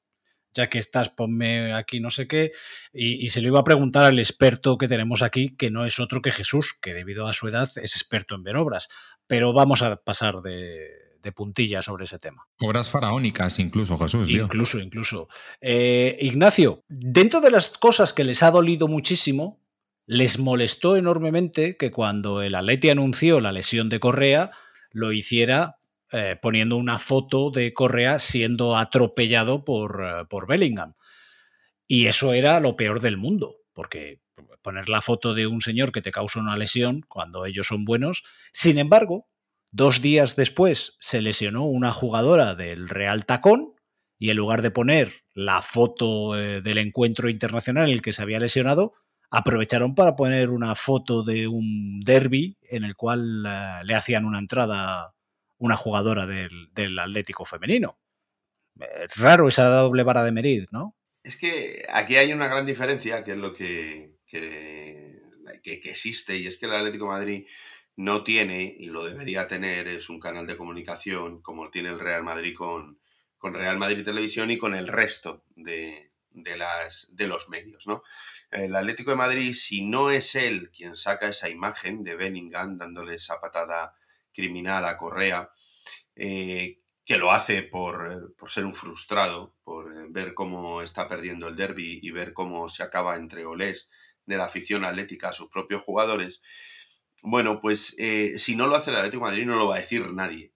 [0.54, 2.52] Ya que estás, ponme aquí no sé qué.
[2.92, 6.00] Y, y se lo iba a preguntar al experto que tenemos aquí, que no es
[6.00, 8.90] otro que Jesús, que debido a su edad es experto en ver obras.
[9.28, 12.48] Pero vamos a pasar de, de puntilla sobre ese tema.
[12.60, 14.30] Obras faraónicas incluso, Jesús.
[14.30, 15.28] Incluso, incluso.
[15.62, 19.62] Eh, Ignacio, dentro de las cosas que les ha dolido muchísimo,
[20.06, 24.52] les molestó enormemente que cuando el Atleti anunció la lesión de Correa,
[24.92, 25.79] lo hiciera
[26.12, 30.96] eh, poniendo una foto de Correa siendo atropellado por, eh, por Bellingham.
[31.88, 34.20] Y eso era lo peor del mundo, porque
[34.64, 38.24] poner la foto de un señor que te causa una lesión cuando ellos son buenos.
[38.52, 39.28] Sin embargo,
[39.72, 43.74] dos días después se lesionó una jugadora del Real Tacón
[44.18, 48.22] y en lugar de poner la foto eh, del encuentro internacional en el que se
[48.24, 48.94] había lesionado,
[49.30, 55.14] aprovecharon para poner una foto de un derby en el cual le hacían una entrada
[55.60, 58.00] una jugadora del, del Atlético femenino.
[58.80, 60.96] Eh, raro esa doble vara de medir, ¿no?
[61.24, 65.22] Es que aquí hay una gran diferencia, que es lo que, que,
[65.64, 67.48] que- que existe, y es que el Atlético de Madrid
[67.98, 72.24] no tiene, y lo debería tener, es un canal de comunicación como tiene el Real
[72.24, 73.00] Madrid con,
[73.38, 77.88] con Real Madrid Televisión y con el resto de, de las, de los medios.
[77.88, 78.02] ¿no?
[78.52, 83.16] El Atlético de Madrid, si no es él quien saca esa imagen de Bellingham dándole
[83.16, 83.94] esa patada
[84.40, 85.50] criminal a Correa,
[86.16, 91.10] eh, que lo hace por, eh, por, ser un frustrado, por eh, ver cómo está
[91.10, 93.90] perdiendo el derby y ver cómo se acaba entre olés
[94.26, 96.42] de la afición atlética a sus propios jugadores.
[97.22, 97.98] Bueno, pues
[98.38, 100.54] si no lo hace el Atlético Madrid no lo va a decir nadie.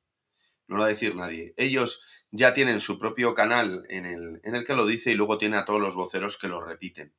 [0.67, 1.53] No lo va a decir nadie.
[1.57, 2.01] Ellos
[2.31, 5.57] ya tienen su propio canal en el, en el que lo dice y luego tiene
[5.57, 7.13] a todos los voceros que lo repiten.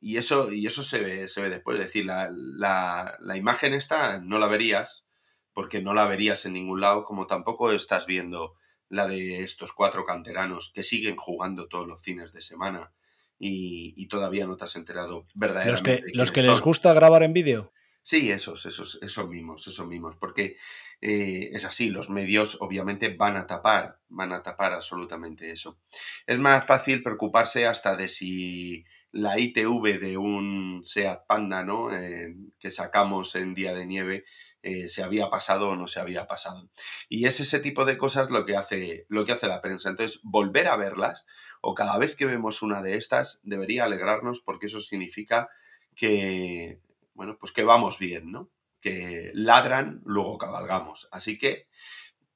[0.00, 1.78] Y eso, y eso se, ve, se ve después.
[1.78, 5.06] Es decir, la, la, la, imagen esta no la verías,
[5.52, 8.54] porque no la verías en ningún lado, como tampoco estás viendo
[8.88, 12.92] la de estos cuatro canteranos que siguen jugando todos los fines de semana
[13.38, 15.90] y, y todavía no te has enterado verdaderamente.
[15.90, 17.72] Los que, los que les gusta grabar en vídeo.
[18.06, 20.56] Sí, esos, esos, esos mismos, esos mismos, porque
[21.00, 25.80] eh, es así, los medios obviamente van a tapar, van a tapar absolutamente eso.
[26.24, 28.84] Es más fácil preocuparse hasta de si
[29.16, 31.94] la ITV de un SEAT Panda, ¿no?
[31.94, 34.24] Eh, que sacamos en día de nieve,
[34.62, 36.68] eh, se había pasado o no se había pasado.
[37.08, 39.88] Y es ese tipo de cosas lo que hace, lo que hace la prensa.
[39.88, 41.24] Entonces, volver a verlas,
[41.60, 45.48] o cada vez que vemos una de estas, debería alegrarnos porque eso significa
[45.94, 46.80] que
[47.16, 48.50] bueno, pues que vamos bien, ¿no?
[48.80, 51.08] Que ladran, luego cabalgamos.
[51.10, 51.66] Así que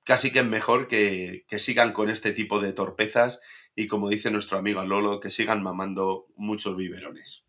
[0.05, 3.40] casi que es mejor que, que sigan con este tipo de torpezas
[3.74, 7.47] y como dice nuestro amigo Lolo, que sigan mamando muchos biberones.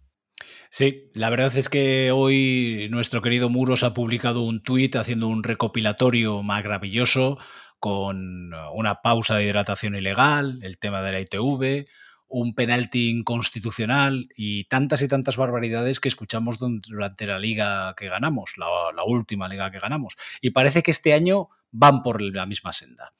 [0.70, 5.44] Sí, la verdad es que hoy nuestro querido Muros ha publicado un tuit haciendo un
[5.44, 7.38] recopilatorio maravilloso
[7.80, 11.88] con una pausa de hidratación ilegal, el tema de la ITV,
[12.28, 18.54] un penalti inconstitucional y tantas y tantas barbaridades que escuchamos durante la liga que ganamos,
[18.58, 20.16] la, la, última liga que ganamos.
[20.40, 23.14] Y parece que este año van por la misma senda.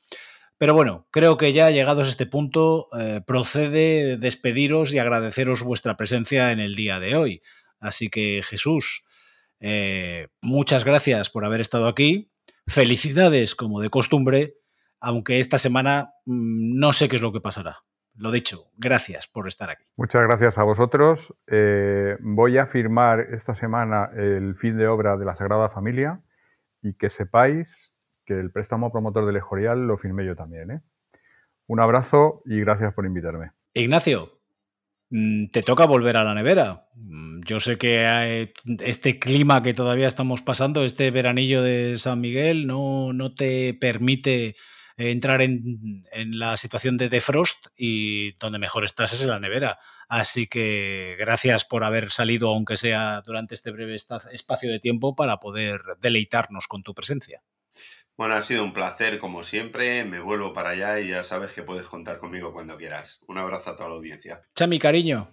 [0.62, 5.98] Pero bueno, creo que ya llegados a este punto, eh, procede despediros y agradeceros vuestra
[5.98, 7.42] presencia en el día de hoy.
[7.80, 9.04] Así que Jesús,
[9.60, 12.32] eh, muchas gracias por haber estado aquí.
[12.68, 14.54] Felicidades como de costumbre,
[15.00, 17.78] aunque esta semana mmm, no sé qué es lo que pasará.
[18.14, 19.86] Lo dicho, gracias por estar aquí.
[19.98, 21.34] Muchas gracias a vosotros.
[21.48, 26.22] Eh, voy a firmar esta semana el fin de obra de la Sagrada Familia
[26.84, 27.91] y que sepáis
[28.40, 30.72] el préstamo promotor del Escorial lo firmé yo también.
[30.72, 30.82] ¿eh?
[31.68, 33.52] Un abrazo y gracias por invitarme.
[33.74, 34.42] Ignacio,
[35.10, 36.88] mm, te toca volver a la nevera.
[36.96, 42.68] Mm, yo sé que este clima que todavía estamos pasando, este veranillo de San Miguel,
[42.68, 44.56] no, no te permite
[44.98, 49.80] entrar en, en, la situación de defrost y donde mejor estás es en la nevera.
[50.08, 55.38] Así que gracias por haber salido, aunque sea durante este breve espacio de tiempo, para
[55.38, 57.42] poder deleitarnos con tu presencia.
[58.22, 60.04] Bueno, ha sido un placer como siempre.
[60.04, 63.20] Me vuelvo para allá y ya sabes que puedes contar conmigo cuando quieras.
[63.26, 64.44] Un abrazo a toda la audiencia.
[64.54, 65.32] Chami, cariño,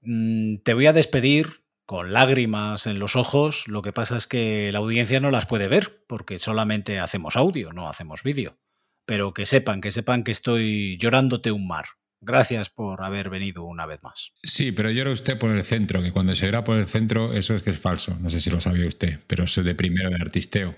[0.00, 4.72] mm, te voy a despedir con lágrimas en los ojos, lo que pasa es que
[4.72, 8.56] la audiencia no las puede ver porque solamente hacemos audio, no hacemos vídeo.
[9.04, 11.84] Pero que sepan, que sepan que estoy llorándote un mar.
[12.22, 14.32] Gracias por haber venido una vez más.
[14.42, 17.54] Sí, pero llora usted por el centro, que cuando se llora por el centro, eso
[17.54, 18.16] es que es falso.
[18.22, 20.74] No sé si lo sabía usted, pero es de primero de artisteo.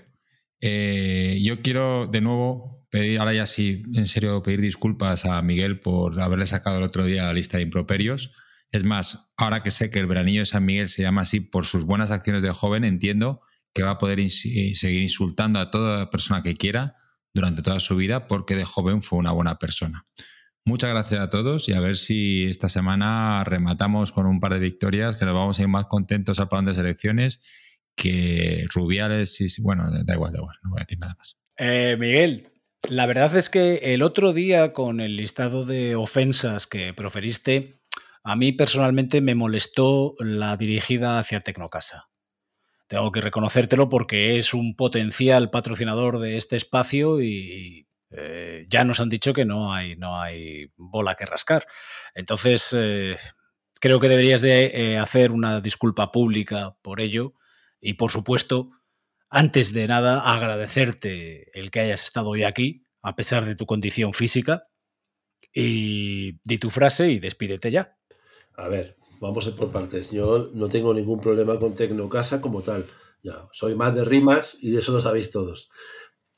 [0.61, 5.79] Eh, yo quiero de nuevo pedir, ahora ya sí, en serio, pedir disculpas a Miguel
[5.79, 8.31] por haberle sacado el otro día la lista de improperios
[8.71, 11.65] es más, ahora que sé que el veranillo de San Miguel se llama así por
[11.65, 13.41] sus buenas acciones de joven, entiendo
[13.73, 16.95] que va a poder ins seguir insultando a toda persona que quiera
[17.33, 20.05] durante toda su vida porque de joven fue una buena persona.
[20.65, 24.59] Muchas gracias a todos y a ver si esta semana rematamos con un par de
[24.59, 27.39] victorias que nos vamos a ir más contentos al plan de selecciones
[27.97, 31.35] que Rubiales y bueno, da igual, da igual, no voy a decir nada más.
[31.57, 32.53] Eh, Miguel,
[32.87, 37.81] la verdad es que el otro día con el listado de ofensas que proferiste,
[38.23, 42.09] a mí personalmente me molestó la dirigida hacia Tecnocasa.
[42.87, 48.99] Tengo que reconocértelo porque es un potencial patrocinador de este espacio y eh, ya nos
[48.99, 51.65] han dicho que no hay, no hay bola que rascar.
[52.13, 53.17] Entonces, eh,
[53.81, 57.33] creo que deberías de hacer una disculpa pública por ello
[57.79, 58.71] y, por supuesto,
[59.29, 64.13] antes de nada, agradecerte el que hayas estado hoy aquí, a pesar de tu condición
[64.13, 64.67] física.
[65.53, 67.97] Y di tu frase y despídete ya.
[68.55, 70.11] A ver, vamos a por partes.
[70.11, 72.85] Yo no tengo ningún problema con Tecnocasa como tal.
[73.23, 75.69] Ya, soy más de rimas y eso lo sabéis todos.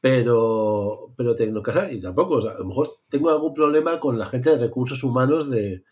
[0.01, 4.25] Pero, pero Tecnocasa, y tampoco, o sea, a lo mejor tengo algún problema con la
[4.25, 5.83] gente de recursos humanos de,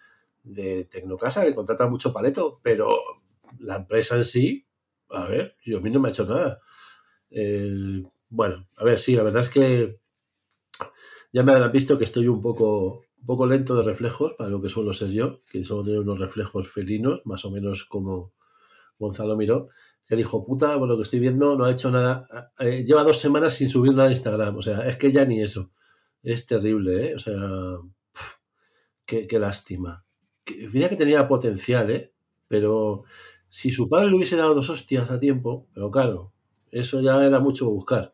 [0.44, 2.98] de Tecnocasa, que contrata mucho paleto, pero
[3.60, 4.67] la empresa en sí,
[5.10, 6.60] a ver, yo a mí no me ha hecho nada.
[8.30, 10.00] Bueno, a ver, sí, la verdad es que
[11.32, 14.62] ya me habrán visto que estoy un poco un poco lento de reflejos para lo
[14.62, 18.34] que suelo ser yo, que solo tengo unos reflejos felinos, más o menos como
[19.00, 19.70] Gonzalo Miró.
[20.08, 22.52] El hijo puta, por lo que estoy viendo, no ha hecho nada.
[22.60, 24.56] eh, lleva dos semanas sin subir nada a Instagram.
[24.58, 25.72] O sea, es que ya ni eso.
[26.24, 27.16] Es terrible, ¿eh?
[27.16, 27.36] O sea,
[29.06, 30.06] qué, qué lástima.
[30.72, 32.14] Mira que tenía potencial, ¿eh?
[32.48, 33.04] Pero
[33.50, 36.32] si su padre le hubiese dado dos hostias a tiempo, pero claro,
[36.72, 38.14] eso ya era mucho buscar.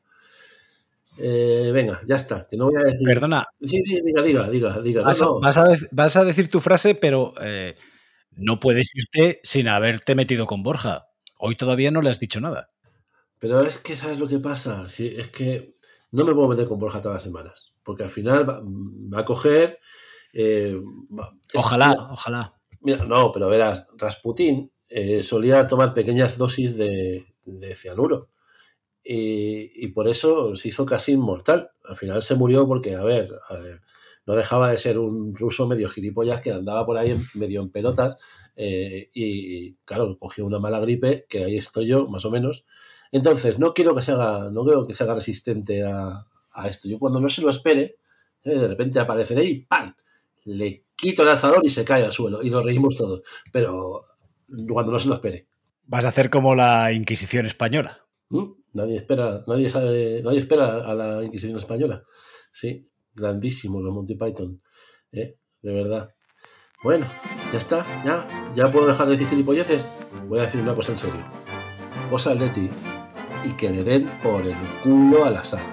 [1.18, 3.06] Eh, venga, ya está, que no voy a decir.
[3.08, 3.46] Perdona.
[3.62, 5.04] Sí, sí, diga, diga, diga, diga.
[5.04, 7.76] Vas, No, a, vas a dec- vas a decir tu frase, pero eh,
[8.38, 11.08] no puedes irte sin haberte metido con Borja.
[11.38, 12.72] Hoy todavía no le has dicho nada.
[13.40, 14.88] Pero es que, ¿sabes lo que pasa?
[14.88, 15.76] Sí, es que
[16.12, 17.74] no me puedo meter con Borja todas las semanas.
[17.84, 19.80] Porque al final va, va a coger.
[20.34, 20.76] eh,
[21.16, 22.54] va- es- Ojalá, mira, ojalá.
[22.82, 27.26] Mira, no, pero verás, Rasputín eh, solía tomar pequeñas dosis de,
[27.76, 28.30] cianuro.
[29.04, 31.72] Y, por eso se hizo casi inmortal.
[31.84, 33.32] Al final se murió porque, a ver,
[34.26, 38.18] no dejaba de ser un ruso medio gilipollas que andaba por ahí medio en pelotas.
[38.56, 42.66] eh, y, claro, cogió una mala gripe, que ahí estoy yo, más o menos.
[43.12, 46.88] Entonces, no quiero que se haga, no que se haga resistente a, a esto.
[46.88, 47.98] Yo cuando no se lo espere,
[48.44, 49.96] eh, de repente apareceré y ¡pam!
[50.46, 52.44] Le quito el alzador y se cae al suelo.
[52.44, 53.24] Y nos reímos todos.
[53.52, 54.06] Pero
[54.68, 55.48] cuando no se lo espere.
[55.86, 58.06] Vas a hacer como la Inquisición española.
[58.30, 58.52] ¿Mm?
[58.74, 62.04] Nadie espera, nadie sabe, nadie espera a la Inquisición española.
[62.52, 64.62] Sí, grandísimo los Monty Python.
[65.12, 65.38] ¿eh?
[65.62, 66.14] De verdad.
[66.84, 67.06] Bueno,
[67.52, 69.90] ya está, ya, ya puedo dejar de decir gilipolleces.
[70.28, 71.26] Voy a decir una cosa en serio.
[72.10, 72.70] José Atleti
[73.46, 75.73] y que le den por el culo al asar.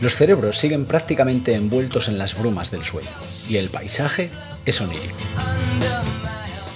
[0.00, 3.08] Los cerebros siguen prácticamente envueltos en las brumas del sueño,
[3.48, 4.30] y el paisaje
[4.66, 5.16] es onírico.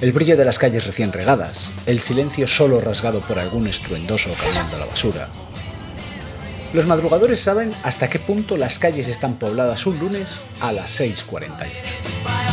[0.01, 4.70] El brillo de las calles recién regadas, el silencio solo rasgado por algún estruendoso camión
[4.70, 5.28] de la basura.
[6.72, 12.49] Los madrugadores saben hasta qué punto las calles están pobladas un lunes a las 6.48.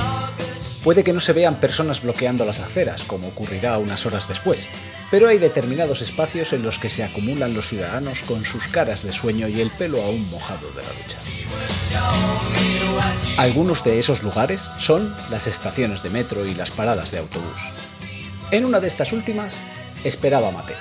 [0.88, 4.70] Puede que no se vean personas bloqueando las aceras, como ocurrirá unas horas después,
[5.12, 9.12] pero hay determinados espacios en los que se acumulan los ciudadanos con sus caras de
[9.12, 11.18] sueño y el pelo aún mojado de la ducha.
[13.38, 17.60] Algunos de esos lugares son las estaciones de metro y las paradas de autobús.
[18.52, 19.60] En una de estas últimas
[20.06, 20.78] esperaba Mateo.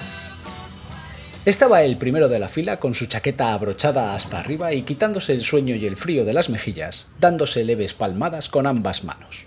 [1.46, 5.42] Estaba el primero de la fila con su chaqueta abrochada hasta arriba y quitándose el
[5.42, 9.46] sueño y el frío de las mejillas, dándose leves palmadas con ambas manos.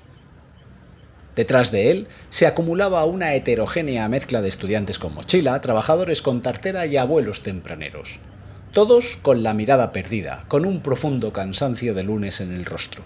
[1.40, 6.86] Detrás de él se acumulaba una heterogénea mezcla de estudiantes con mochila, trabajadores con tartera
[6.86, 8.20] y abuelos tempraneros.
[8.74, 13.04] Todos con la mirada perdida, con un profundo cansancio de lunes en el rostro.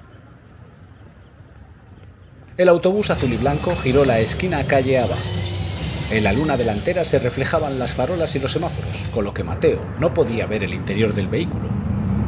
[2.57, 5.29] El autobús azul y blanco giró la esquina calle abajo.
[6.09, 9.79] En la luna delantera se reflejaban las farolas y los semáforos, con lo que Mateo
[9.99, 11.69] no podía ver el interior del vehículo.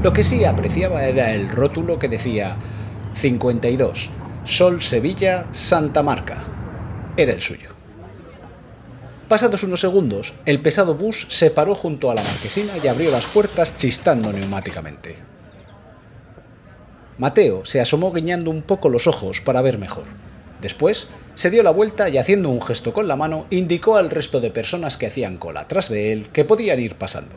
[0.03, 2.57] Lo que sí apreciaba era el rótulo que decía
[3.15, 4.11] 52,
[4.45, 6.43] Sol Sevilla, Santa Marca.
[7.17, 7.69] Era el suyo.
[9.27, 13.25] Pasados unos segundos, el pesado bus se paró junto a la marquesina y abrió las
[13.25, 15.15] puertas chistando neumáticamente.
[17.17, 20.03] Mateo se asomó guiñando un poco los ojos para ver mejor.
[20.61, 24.41] Después, se dio la vuelta y haciendo un gesto con la mano, indicó al resto
[24.41, 27.35] de personas que hacían cola tras de él que podían ir pasando.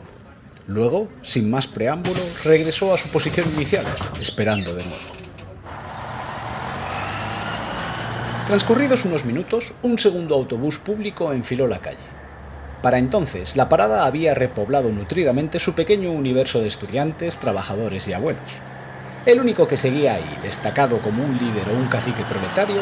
[0.67, 3.85] Luego, sin más preámbulo, regresó a su posición inicial,
[4.19, 5.28] esperando de nuevo.
[8.49, 11.99] Transcurridos unos minutos, un segundo autobús público enfiló la calle.
[12.81, 18.49] Para entonces, la parada había repoblado nutridamente su pequeño universo de estudiantes, trabajadores y abuelos.
[19.27, 22.81] El único que seguía ahí, destacado como un líder o un cacique proletario,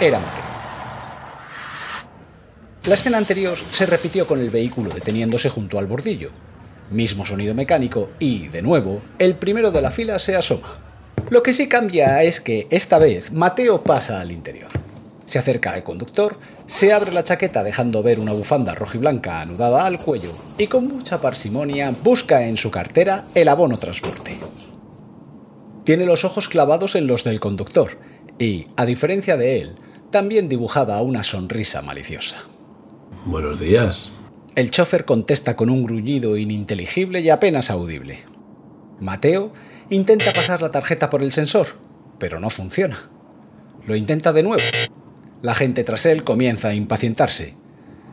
[0.00, 0.44] era Mateo.
[2.86, 6.30] La escena anterior se repitió con el vehículo deteniéndose junto al bordillo.
[6.92, 10.78] Mismo sonido mecánico y, de nuevo, el primero de la fila se asoma.
[11.28, 14.77] Lo que sí cambia es que esta vez Mateo pasa al interior.
[15.28, 19.98] Se acerca al conductor, se abre la chaqueta dejando ver una bufanda rojiblanca anudada al
[19.98, 24.38] cuello y con mucha parsimonia busca en su cartera el abono transporte.
[25.84, 27.98] Tiene los ojos clavados en los del conductor
[28.38, 29.76] y, a diferencia de él,
[30.10, 32.46] también dibujada una sonrisa maliciosa.
[33.26, 34.10] Buenos días.
[34.54, 38.20] El chofer contesta con un gruñido ininteligible y apenas audible.
[38.98, 39.52] Mateo
[39.90, 41.66] intenta pasar la tarjeta por el sensor,
[42.18, 43.10] pero no funciona.
[43.86, 44.64] Lo intenta de nuevo.
[45.40, 47.54] La gente tras él comienza a impacientarse.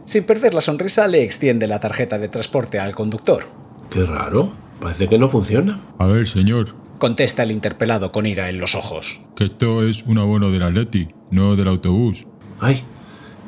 [0.06, 3.48] Sin perder la sonrisa, le extiende la tarjeta de transporte al conductor.
[3.90, 4.54] Qué raro.
[4.80, 5.82] Parece que no funciona.
[5.98, 6.76] A ver, señor.
[7.00, 9.20] Contesta el interpelado con ira en los ojos.
[9.36, 12.28] Que esto es un abono del Atleti, no del autobús.
[12.60, 12.84] Ay,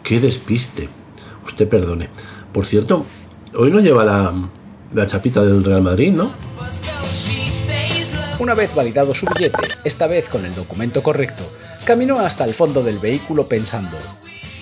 [0.04, 0.90] qué despiste.
[1.46, 2.10] Usted perdone.
[2.52, 3.06] Por cierto,
[3.56, 4.34] hoy no lleva la,
[4.94, 6.32] la chapita del Real Madrid, ¿no?
[8.40, 11.44] Una vez validado su billete, esta vez con el documento correcto,
[11.88, 13.98] caminó hasta el fondo del vehículo pensando,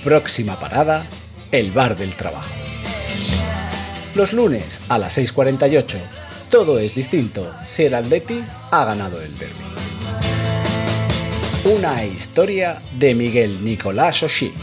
[0.04, 1.08] próxima parada,
[1.52, 2.52] el bar del trabajo.
[4.14, 5.98] Los lunes a las 6.48,
[6.52, 9.56] todo es distinto si el ha ganado el derby.
[11.76, 14.54] Una historia de Miguel Nicolás Oshí.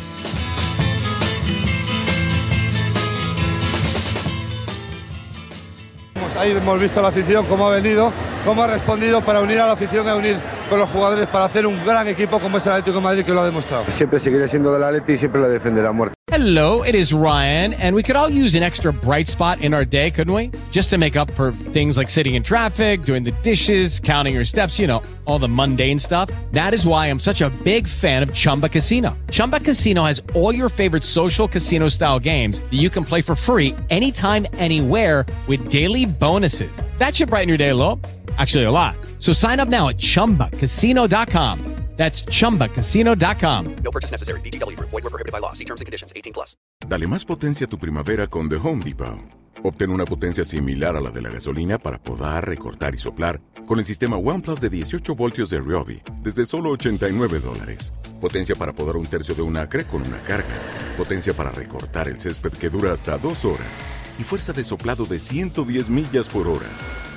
[6.38, 8.12] Ahí hemos visto la afición cómo ha venido,
[8.44, 10.36] cómo ha respondido para unir a la afición y a unir
[10.68, 13.32] con los jugadores para hacer un gran equipo como es el Atlético de Madrid que
[13.32, 13.84] lo ha demostrado.
[13.96, 16.14] Siempre seguiré siendo del Atleti y siempre lo defenderá a muerte.
[16.30, 19.84] Hello, it is Ryan, and we could all use an extra bright spot in our
[19.84, 20.50] day, couldn't we?
[20.70, 24.46] Just to make up for things like sitting in traffic, doing the dishes, counting your
[24.46, 26.30] steps, you know, all the mundane stuff.
[26.52, 29.14] That is why I'm such a big fan of Chumba Casino.
[29.30, 33.34] Chumba Casino has all your favorite social casino style games that you can play for
[33.34, 36.80] free anytime, anywhere with daily bonuses.
[36.96, 38.00] That should brighten your day a little.
[38.38, 38.94] Actually, a lot.
[39.18, 41.58] So sign up now at chumbacasino.com.
[41.96, 43.76] That's chumbacasino.com.
[43.84, 44.40] No purchase necessary.
[44.40, 44.90] VGW Group.
[44.90, 45.52] Void were prohibited by law.
[45.52, 46.12] See terms and conditions.
[46.16, 46.56] 18 plus.
[46.88, 49.18] Dale más potencia a tu primavera con The Home Depot.
[49.64, 53.78] Obtén una potencia similar a la de la gasolina para podar, recortar y soplar con
[53.78, 57.92] el sistema OnePlus de 18 voltios de Ryobi desde solo 89 dólares.
[58.20, 60.48] Potencia para podar un tercio de un acre con una carga.
[60.96, 63.82] Potencia para recortar el césped que dura hasta dos horas.
[64.18, 66.66] Y fuerza de soplado de 110 millas por hora.